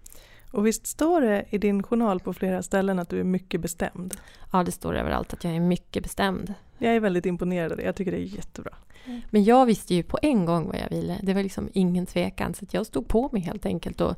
Och 0.51 0.67
visst 0.67 0.87
står 0.87 1.21
det 1.21 1.45
i 1.51 1.59
din 1.59 1.83
journal 1.83 2.21
på 2.21 2.35
flera 2.35 2.63
ställen 2.63 2.99
att 2.99 3.09
du 3.09 3.21
är 3.21 3.25
mycket 3.25 3.61
bestämd? 3.61 4.17
Ja, 4.53 4.63
det 4.63 4.73
står 4.73 4.97
överallt 4.97 5.33
att 5.33 5.45
jag 5.45 5.57
är 5.57 5.61
mycket 5.61 6.03
bestämd. 6.03 6.55
Jag 6.79 6.97
är 6.97 7.01
väldigt 7.01 7.27
imponerad 7.27 7.73
av 7.73 7.79
det. 7.79 7.85
Jag 7.85 7.97
tycker 7.97 8.13
det 8.13 8.19
är 8.19 8.37
jättebra. 8.37 8.75
Mm. 9.05 9.21
Men 9.31 9.45
jag 9.45 9.67
visste 9.67 9.95
ju 9.95 10.03
på 10.03 10.19
en 10.23 10.45
gång 10.45 10.67
vad 10.67 10.77
jag 10.77 10.91
ville. 10.91 11.19
Det 11.23 11.35
var 11.35 11.43
liksom 11.43 11.71
ingen 11.73 12.07
tvekan. 12.07 12.55
Så 12.55 12.67
jag 12.71 12.87
stod 12.87 13.09
på 13.09 13.29
mig 13.33 13.43
helt 13.43 13.67
enkelt 13.67 14.01
och, 14.01 14.17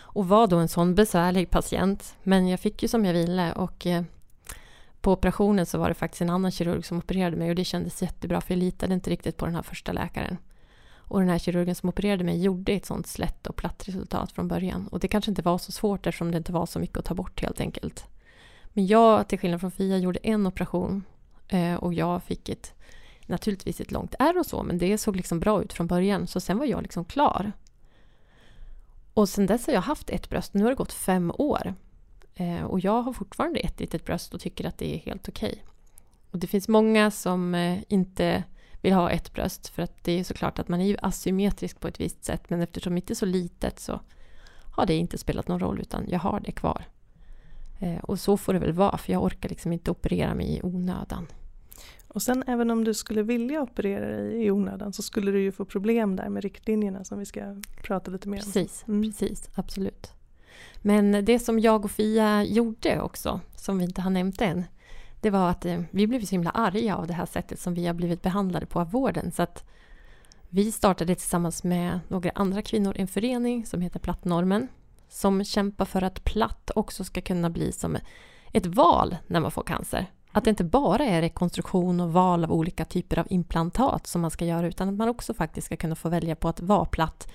och 0.00 0.28
var 0.28 0.46
då 0.46 0.56
en 0.56 0.68
sån 0.68 0.94
besvärlig 0.94 1.50
patient. 1.50 2.16
Men 2.22 2.48
jag 2.48 2.60
fick 2.60 2.82
ju 2.82 2.88
som 2.88 3.04
jag 3.04 3.12
ville 3.12 3.52
och 3.52 3.86
eh, 3.86 4.02
på 5.00 5.12
operationen 5.12 5.66
så 5.66 5.78
var 5.78 5.88
det 5.88 5.94
faktiskt 5.94 6.22
en 6.22 6.30
annan 6.30 6.50
kirurg 6.50 6.84
som 6.84 6.98
opererade 6.98 7.36
mig 7.36 7.50
och 7.50 7.56
det 7.56 7.64
kändes 7.64 8.02
jättebra 8.02 8.40
för 8.40 8.54
jag 8.54 8.58
litade 8.58 8.94
inte 8.94 9.10
riktigt 9.10 9.36
på 9.36 9.46
den 9.46 9.54
här 9.54 9.62
första 9.62 9.92
läkaren. 9.92 10.36
Och 11.14 11.20
den 11.20 11.28
här 11.28 11.38
kirurgen 11.38 11.74
som 11.74 11.88
opererade 11.88 12.24
mig 12.24 12.42
gjorde 12.42 12.72
ett 12.72 12.86
sånt 12.86 13.06
slätt 13.06 13.46
och 13.46 13.56
platt 13.56 13.88
resultat 13.88 14.32
från 14.32 14.48
början. 14.48 14.88
Och 14.88 15.00
det 15.00 15.08
kanske 15.08 15.30
inte 15.30 15.42
var 15.42 15.58
så 15.58 15.72
svårt 15.72 16.06
eftersom 16.06 16.30
det 16.30 16.36
inte 16.36 16.52
var 16.52 16.66
så 16.66 16.78
mycket 16.78 16.98
att 16.98 17.04
ta 17.04 17.14
bort 17.14 17.42
helt 17.42 17.60
enkelt. 17.60 18.04
Men 18.72 18.86
jag, 18.86 19.28
till 19.28 19.38
skillnad 19.38 19.60
från 19.60 19.70
Fia, 19.70 19.98
gjorde 19.98 20.18
en 20.22 20.46
operation 20.46 21.04
eh, 21.48 21.74
och 21.74 21.94
jag 21.94 22.22
fick 22.22 22.48
ett, 22.48 22.72
naturligtvis 23.26 23.80
ett 23.80 23.92
långt 23.92 24.14
ärr 24.18 24.38
och 24.38 24.46
så, 24.46 24.62
men 24.62 24.78
det 24.78 24.98
såg 24.98 25.16
liksom 25.16 25.40
bra 25.40 25.62
ut 25.62 25.72
från 25.72 25.86
början. 25.86 26.26
Så 26.26 26.40
sen 26.40 26.58
var 26.58 26.66
jag 26.66 26.82
liksom 26.82 27.04
klar. 27.04 27.52
Och 29.14 29.28
sen 29.28 29.46
dess 29.46 29.66
har 29.66 29.74
jag 29.74 29.80
haft 29.80 30.10
ett 30.10 30.30
bröst. 30.30 30.54
Nu 30.54 30.62
har 30.62 30.70
det 30.70 30.76
gått 30.76 30.92
fem 30.92 31.32
år. 31.38 31.74
Eh, 32.34 32.62
och 32.62 32.80
jag 32.80 33.02
har 33.02 33.12
fortfarande 33.12 33.60
ett 33.60 33.80
litet 33.80 34.04
bröst 34.04 34.34
och 34.34 34.40
tycker 34.40 34.66
att 34.66 34.78
det 34.78 34.94
är 34.94 34.98
helt 34.98 35.28
okej. 35.28 35.52
Okay. 35.52 35.62
Och 36.30 36.38
det 36.38 36.46
finns 36.46 36.68
många 36.68 37.10
som 37.10 37.54
eh, 37.54 37.78
inte 37.88 38.44
vill 38.84 38.92
ha 38.92 39.10
ett 39.10 39.32
bröst. 39.32 39.68
För 39.68 39.82
att 39.82 40.04
det 40.04 40.20
är 40.20 40.24
såklart 40.24 40.58
att 40.58 40.68
man 40.68 40.80
är 40.80 40.86
ju 40.86 40.96
asymmetrisk 41.02 41.80
på 41.80 41.88
ett 41.88 42.00
visst 42.00 42.24
sätt. 42.24 42.50
Men 42.50 42.60
eftersom 42.60 42.94
mitt 42.94 43.10
är 43.10 43.14
så 43.14 43.26
litet 43.26 43.80
så 43.80 44.00
har 44.72 44.86
det 44.86 44.94
inte 44.94 45.18
spelat 45.18 45.48
någon 45.48 45.60
roll 45.60 45.80
utan 45.80 46.04
jag 46.08 46.18
har 46.18 46.40
det 46.40 46.52
kvar. 46.52 46.84
Eh, 47.80 47.98
och 47.98 48.20
så 48.20 48.36
får 48.36 48.52
det 48.52 48.58
väl 48.58 48.72
vara 48.72 48.98
för 48.98 49.12
jag 49.12 49.22
orkar 49.22 49.48
liksom 49.48 49.72
inte 49.72 49.90
operera 49.90 50.34
mig 50.34 50.56
i 50.56 50.60
onödan. 50.62 51.26
Och 52.08 52.22
sen 52.22 52.44
även 52.46 52.70
om 52.70 52.84
du 52.84 52.94
skulle 52.94 53.22
vilja 53.22 53.62
operera 53.62 54.06
dig 54.06 54.44
i 54.44 54.50
onödan 54.50 54.92
så 54.92 55.02
skulle 55.02 55.30
du 55.30 55.42
ju 55.42 55.52
få 55.52 55.64
problem 55.64 56.16
där 56.16 56.28
med 56.28 56.42
riktlinjerna 56.42 57.04
som 57.04 57.18
vi 57.18 57.26
ska 57.26 57.56
prata 57.82 58.10
lite 58.10 58.28
mer 58.28 58.38
om. 58.38 58.44
Precis, 58.44 58.84
mm. 58.88 59.02
precis 59.02 59.50
absolut. 59.54 60.12
Men 60.82 61.24
det 61.24 61.38
som 61.38 61.58
jag 61.60 61.84
och 61.84 61.90
Fia 61.90 62.44
gjorde 62.44 63.00
också, 63.00 63.40
som 63.56 63.78
vi 63.78 63.84
inte 63.84 64.00
har 64.00 64.10
nämnt 64.10 64.40
än, 64.40 64.64
det 65.24 65.30
var 65.30 65.50
att 65.50 65.64
eh, 65.64 65.80
vi 65.90 66.06
blev 66.06 66.24
så 66.24 66.30
himla 66.30 66.50
arga 66.50 66.96
av 66.96 67.06
det 67.06 67.14
här 67.14 67.26
sättet 67.26 67.60
som 67.60 67.74
vi 67.74 67.86
har 67.86 67.94
blivit 67.94 68.22
behandlade 68.22 68.66
på 68.66 68.80
av 68.80 68.90
vården. 68.90 69.30
Så 69.32 69.42
att 69.42 69.64
vi 70.48 70.72
startade 70.72 71.14
tillsammans 71.14 71.64
med 71.64 72.00
några 72.08 72.30
andra 72.34 72.62
kvinnor 72.62 72.94
en 72.96 73.08
förening 73.08 73.66
som 73.66 73.80
heter 73.80 73.98
Plattnormen 73.98 74.68
som 75.08 75.44
kämpar 75.44 75.84
för 75.84 76.02
att 76.02 76.24
platt 76.24 76.70
också 76.74 77.04
ska 77.04 77.20
kunna 77.20 77.50
bli 77.50 77.72
som 77.72 77.96
ett 78.52 78.66
val 78.66 79.16
när 79.26 79.40
man 79.40 79.50
får 79.50 79.62
cancer. 79.62 80.06
Att 80.32 80.44
det 80.44 80.50
inte 80.50 80.64
bara 80.64 81.04
är 81.04 81.20
rekonstruktion 81.20 82.00
och 82.00 82.12
val 82.12 82.44
av 82.44 82.52
olika 82.52 82.84
typer 82.84 83.18
av 83.18 83.26
implantat 83.30 84.06
som 84.06 84.20
man 84.20 84.30
ska 84.30 84.44
göra 84.44 84.66
utan 84.66 84.88
att 84.88 84.94
man 84.94 85.08
också 85.08 85.34
faktiskt 85.34 85.66
ska 85.66 85.76
kunna 85.76 85.94
få 85.94 86.08
välja 86.08 86.36
på 86.36 86.48
att 86.48 86.60
vara 86.60 86.84
platt 86.84 87.28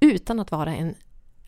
utan 0.00 0.40
att 0.40 0.50
vara 0.50 0.74
en 0.74 0.94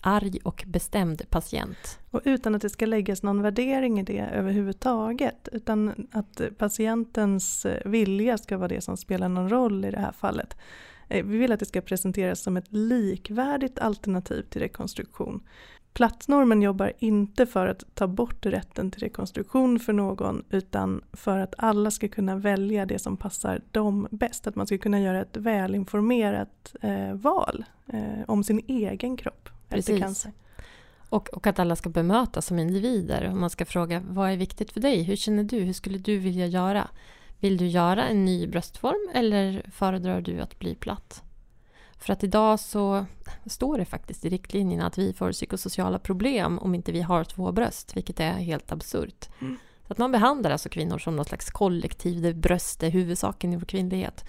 arg 0.07 0.39
och 0.45 0.65
bestämd 0.67 1.31
patient. 1.31 1.99
Och 2.11 2.21
utan 2.25 2.55
att 2.55 2.63
det 2.63 2.71
ska 2.71 2.87
läggas 2.87 3.23
någon 3.23 3.43
värdering 3.43 4.01
i 4.01 4.03
det 4.03 4.19
överhuvudtaget. 4.19 5.49
Utan 5.53 6.09
att 6.13 6.41
patientens 6.59 7.67
eh, 7.67 7.91
vilja 7.91 8.39
ska 8.39 8.59
vara 8.59 8.69
det 8.69 8.81
som 8.81 8.97
spelar 8.97 9.29
någon 9.29 9.49
roll 9.49 9.85
i 9.85 9.91
det 9.91 10.01
här 10.01 10.13
fallet. 10.13 10.57
Eh, 11.09 11.25
vi 11.25 11.39
vill 11.39 11.53
att 11.53 11.61
det 11.61 11.67
ska 11.67 11.81
presenteras 11.81 12.41
som 12.41 12.57
ett 12.57 12.73
likvärdigt 12.73 13.79
alternativ 13.79 14.43
till 14.43 14.61
rekonstruktion. 14.61 15.43
Platsnormen 15.93 16.63
jobbar 16.63 16.93
inte 16.99 17.47
för 17.47 17.67
att 17.67 17.95
ta 17.95 18.07
bort 18.07 18.47
rätten 18.47 18.91
till 18.91 19.01
rekonstruktion 19.01 19.79
för 19.79 19.93
någon 19.93 20.45
utan 20.51 21.05
för 21.13 21.39
att 21.39 21.55
alla 21.59 21.91
ska 21.91 22.09
kunna 22.09 22.37
välja 22.37 22.87
det 22.87 22.99
som 22.99 23.17
passar 23.17 23.61
dem 23.71 24.09
bäst. 24.11 24.47
Att 24.47 24.57
man 24.57 24.67
ska 24.67 24.79
kunna 24.79 25.01
göra 25.01 25.21
ett 25.21 25.37
välinformerat 25.37 26.77
eh, 26.83 27.13
val 27.13 27.65
eh, 27.87 28.23
om 28.27 28.45
sin 28.45 28.61
egen 28.67 29.17
kropp 29.17 29.49
Precis. 29.69 30.01
cancer. 30.01 30.33
Och, 31.09 31.29
och 31.29 31.47
att 31.47 31.59
alla 31.59 31.77
ska 31.77 31.89
bemötas 31.89 32.47
som 32.47 32.59
individer. 32.59 33.31
Och 33.31 33.37
man 33.37 33.51
ska 33.51 33.65
fråga 33.65 34.03
vad 34.09 34.31
är 34.31 34.37
viktigt 34.37 34.73
för 34.73 34.81
dig? 34.81 35.03
Hur 35.03 35.17
känner 35.17 35.45
du? 35.45 35.59
Hur 35.59 35.73
skulle 35.73 35.99
du 35.99 36.19
vilja 36.19 36.47
göra? 36.47 36.89
Vill 37.41 37.57
du 37.57 37.67
göra 37.67 38.05
en 38.07 38.25
ny 38.25 38.47
bröstform 38.47 39.11
eller 39.15 39.71
föredrar 39.73 40.21
du 40.21 40.41
att 40.41 40.59
bli 40.59 40.75
platt? 40.75 41.23
För 41.99 42.13
att 42.13 42.25
idag 42.25 42.61
så 42.61 43.07
står 43.47 43.79
det 43.79 43.85
faktiskt 43.85 44.25
i 44.25 44.29
riktlinjerna 44.29 44.87
att 44.87 44.99
vi 44.99 45.13
får 45.13 45.33
psykosociala 45.33 45.99
problem 45.99 46.59
om 46.59 46.75
inte 46.75 46.93
vi 46.93 47.03
har 47.03 47.25
två 47.25 47.53
bröst, 47.53 47.97
vilket 47.97 48.21
är 48.21 48.33
helt 48.33 48.73
absurt. 48.73 49.29
Mm. 49.41 49.57
Så 49.87 49.93
att 49.93 49.99
man 49.99 50.13
behandlar 50.13 50.51
alltså 50.51 50.69
kvinnor 50.69 50.99
som 50.99 51.17
något 51.17 51.29
slags 51.29 51.51
kollektiv 51.51 52.23
där 52.23 52.33
bröst 52.33 52.83
är 52.83 52.91
huvudsaken 52.91 53.53
i 53.53 53.57
vår 53.57 53.65
kvinnlighet. 53.65 54.25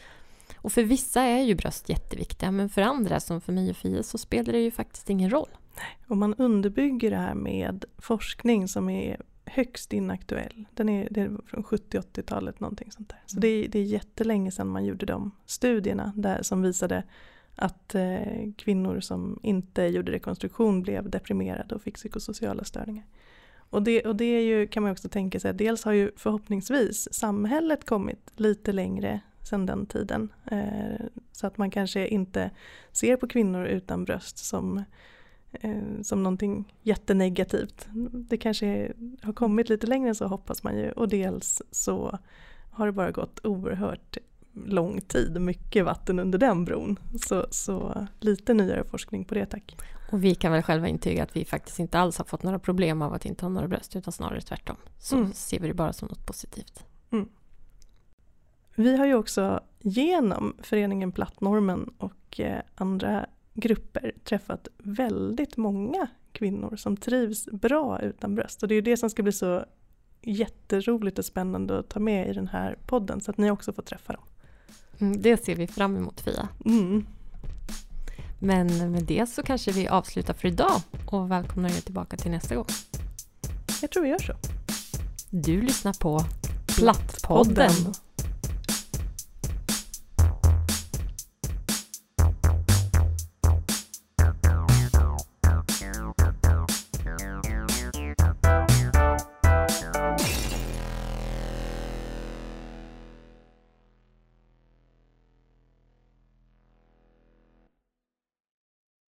Och 0.58 0.72
för 0.72 0.84
vissa 0.84 1.22
är 1.22 1.43
ju 1.43 1.56
bröst 1.56 1.89
jätteviktiga, 1.89 2.52
men 2.52 2.70
för 2.70 2.82
andra, 2.82 3.20
som 3.20 3.41
för 3.41 3.54
mig 3.54 3.70
och 3.70 3.78
Fia, 3.78 4.04
så 4.04 4.17
spelar 4.17 4.54
det 4.54 4.60
ju 4.60 4.72
faktiskt 4.72 5.10
ingen 5.10 5.30
roll. 5.30 5.50
Och 6.08 6.17
man 6.17 6.34
underbygger 6.34 7.12
det 7.12 7.17
här 7.17 7.36
med 7.36 7.86
forskning 7.98 8.67
som 8.67 8.89
är 8.89 9.22
högst 9.46 9.93
inaktuell. 9.93 10.65
Den 10.74 10.89
är, 10.89 11.08
det 11.12 11.22
är 11.22 11.32
från 11.46 11.63
70-80-talet 11.63 12.60
någonting 12.60 12.91
sånt 12.91 13.10
där. 13.10 13.24
Så 13.26 13.34
mm. 13.34 13.41
det 13.41 13.48
är, 13.48 13.67
det 13.67 13.80
är 13.80 13.84
jättelänge 13.84 14.52
sedan 14.52 14.67
man 14.67 14.86
gjorde 14.86 15.06
de 15.06 15.32
studierna 15.46 16.13
där 16.15 16.41
som 16.43 16.62
visade 16.62 17.04
att 17.56 17.96
eh, 17.96 18.52
kvinnor 18.58 19.00
som 19.00 19.39
inte 19.43 19.84
gjorde 19.84 20.12
rekonstruktion 20.12 20.82
blev 20.82 21.10
deprimerade 21.10 21.76
och 21.76 21.82
fick 21.82 21.96
psykosociala 21.96 22.63
störningar. 22.63 23.06
Och 23.70 23.84
det, 23.84 24.06
och 24.06 24.15
det 24.15 24.26
är 24.26 24.41
ju, 24.41 24.67
kan 24.67 24.84
man 24.84 24.91
också 24.91 25.10
tänka 25.10 25.39
sig, 25.39 25.54
dels 25.54 25.84
har 25.84 25.93
ju 25.93 26.12
förhoppningsvis 26.15 27.13
samhället 27.13 27.86
kommit 27.86 28.32
lite 28.36 28.72
längre 28.72 29.22
sedan 29.48 29.66
den 29.66 29.86
tiden. 29.86 30.34
Eh, 30.52 31.06
så 31.32 31.48
att 31.48 31.58
man 31.58 31.72
kanske 31.72 32.08
inte 32.08 32.52
ser 32.92 33.18
på 33.18 33.28
kvinnor 33.28 33.66
utan 33.66 34.06
bröst 34.06 34.38
som, 34.38 34.84
eh, 35.52 36.02
som 36.02 36.24
någonting 36.24 36.74
jättenegativt. 36.82 37.88
Det 38.14 38.38
kanske 38.38 38.94
har 39.22 39.34
kommit 39.34 39.70
lite 39.70 39.88
längre 39.88 40.10
än 40.10 40.16
så 40.16 40.28
hoppas 40.28 40.64
man 40.64 40.78
ju 40.78 40.92
och 40.92 41.08
dels 41.08 41.62
så 41.72 42.20
har 42.72 42.86
det 42.86 42.92
bara 42.92 43.12
gått 43.12 43.46
oerhört 43.46 44.18
lång 44.66 45.02
tid, 45.02 45.42
mycket 45.42 45.86
vatten 45.86 46.20
under 46.20 46.40
den 46.40 46.66
bron. 46.66 47.00
Så, 47.28 47.48
så 47.52 48.08
lite 48.20 48.54
nyare 48.54 48.84
forskning 48.84 49.26
på 49.26 49.36
det 49.36 49.46
tack. 49.46 49.78
Och 50.12 50.24
vi 50.24 50.36
kan 50.36 50.52
väl 50.52 50.64
själva 50.64 50.88
intyga 50.88 51.24
att 51.24 51.36
vi 51.36 51.46
faktiskt 51.46 51.80
inte 51.80 52.00
alls 52.00 52.18
har 52.18 52.26
fått 52.26 52.44
några 52.44 52.60
problem 52.60 53.02
av 53.02 53.14
att 53.14 53.26
inte 53.26 53.46
ha 53.46 53.50
några 53.50 53.68
bröst 53.68 53.96
utan 53.96 54.14
snarare 54.14 54.42
tvärtom. 54.42 54.76
Så 55.00 55.16
mm. 55.18 55.34
ser 55.34 55.60
vi 55.60 55.68
det 55.68 55.74
bara 55.74 55.94
som 55.94 56.08
något 56.08 56.26
positivt. 56.26 56.86
Mm. 57.12 57.30
Vi 58.80 58.98
har 58.98 59.06
ju 59.06 59.16
också 59.16 59.60
genom 59.80 60.56
föreningen 60.62 61.12
Plattnormen 61.12 61.94
och 61.98 62.40
eh, 62.40 62.62
andra 62.76 63.26
grupper 63.54 64.12
träffat 64.24 64.68
väldigt 64.78 65.58
många 65.58 66.08
kvinnor 66.32 66.76
som 66.76 66.98
trivs 66.98 67.46
bra 67.46 68.02
utan 68.02 68.36
bröst. 68.36 68.63
Och 68.63 68.70
det 68.70 68.74
är 68.74 68.76
ju 68.76 68.82
det 68.82 68.98
som 68.98 69.10
ska 69.10 69.24
bli 69.24 69.32
så 69.32 69.66
jätteroligt 70.22 71.20
och 71.20 71.26
spännande 71.26 71.80
att 71.80 71.90
ta 71.90 72.00
med 72.00 72.30
i 72.30 72.34
den 72.34 72.48
här 72.48 72.78
podden 72.86 73.22
så 73.22 73.32
att 73.32 73.38
ni 73.38 73.52
också 73.52 73.74
får 73.74 73.84
träffa 73.84 74.13
dem. 74.13 74.24
Mm, 75.00 75.22
det 75.22 75.46
ser 75.46 75.56
vi 75.56 75.68
fram 75.68 75.96
emot 75.96 76.22
Fia. 76.22 76.48
Mm. 76.66 77.06
Men 78.40 78.92
med 78.92 79.04
det 79.04 79.30
så 79.30 79.44
kanske 79.44 79.72
vi 79.72 79.88
avslutar 79.88 80.34
för 80.34 80.48
idag 80.48 80.82
och 81.08 81.32
välkomnar 81.32 81.70
er 81.70 81.82
tillbaka 81.82 82.18
till 82.18 82.32
nästa 82.32 82.56
gång. 82.56 82.68
Jag 83.82 83.92
tror 83.92 84.04
vi 84.04 84.10
gör 84.10 84.20
så. 84.20 84.34
Du 85.30 85.62
lyssnar 85.62 85.94
på 85.94 86.20
Plattpodden. 86.78 87.72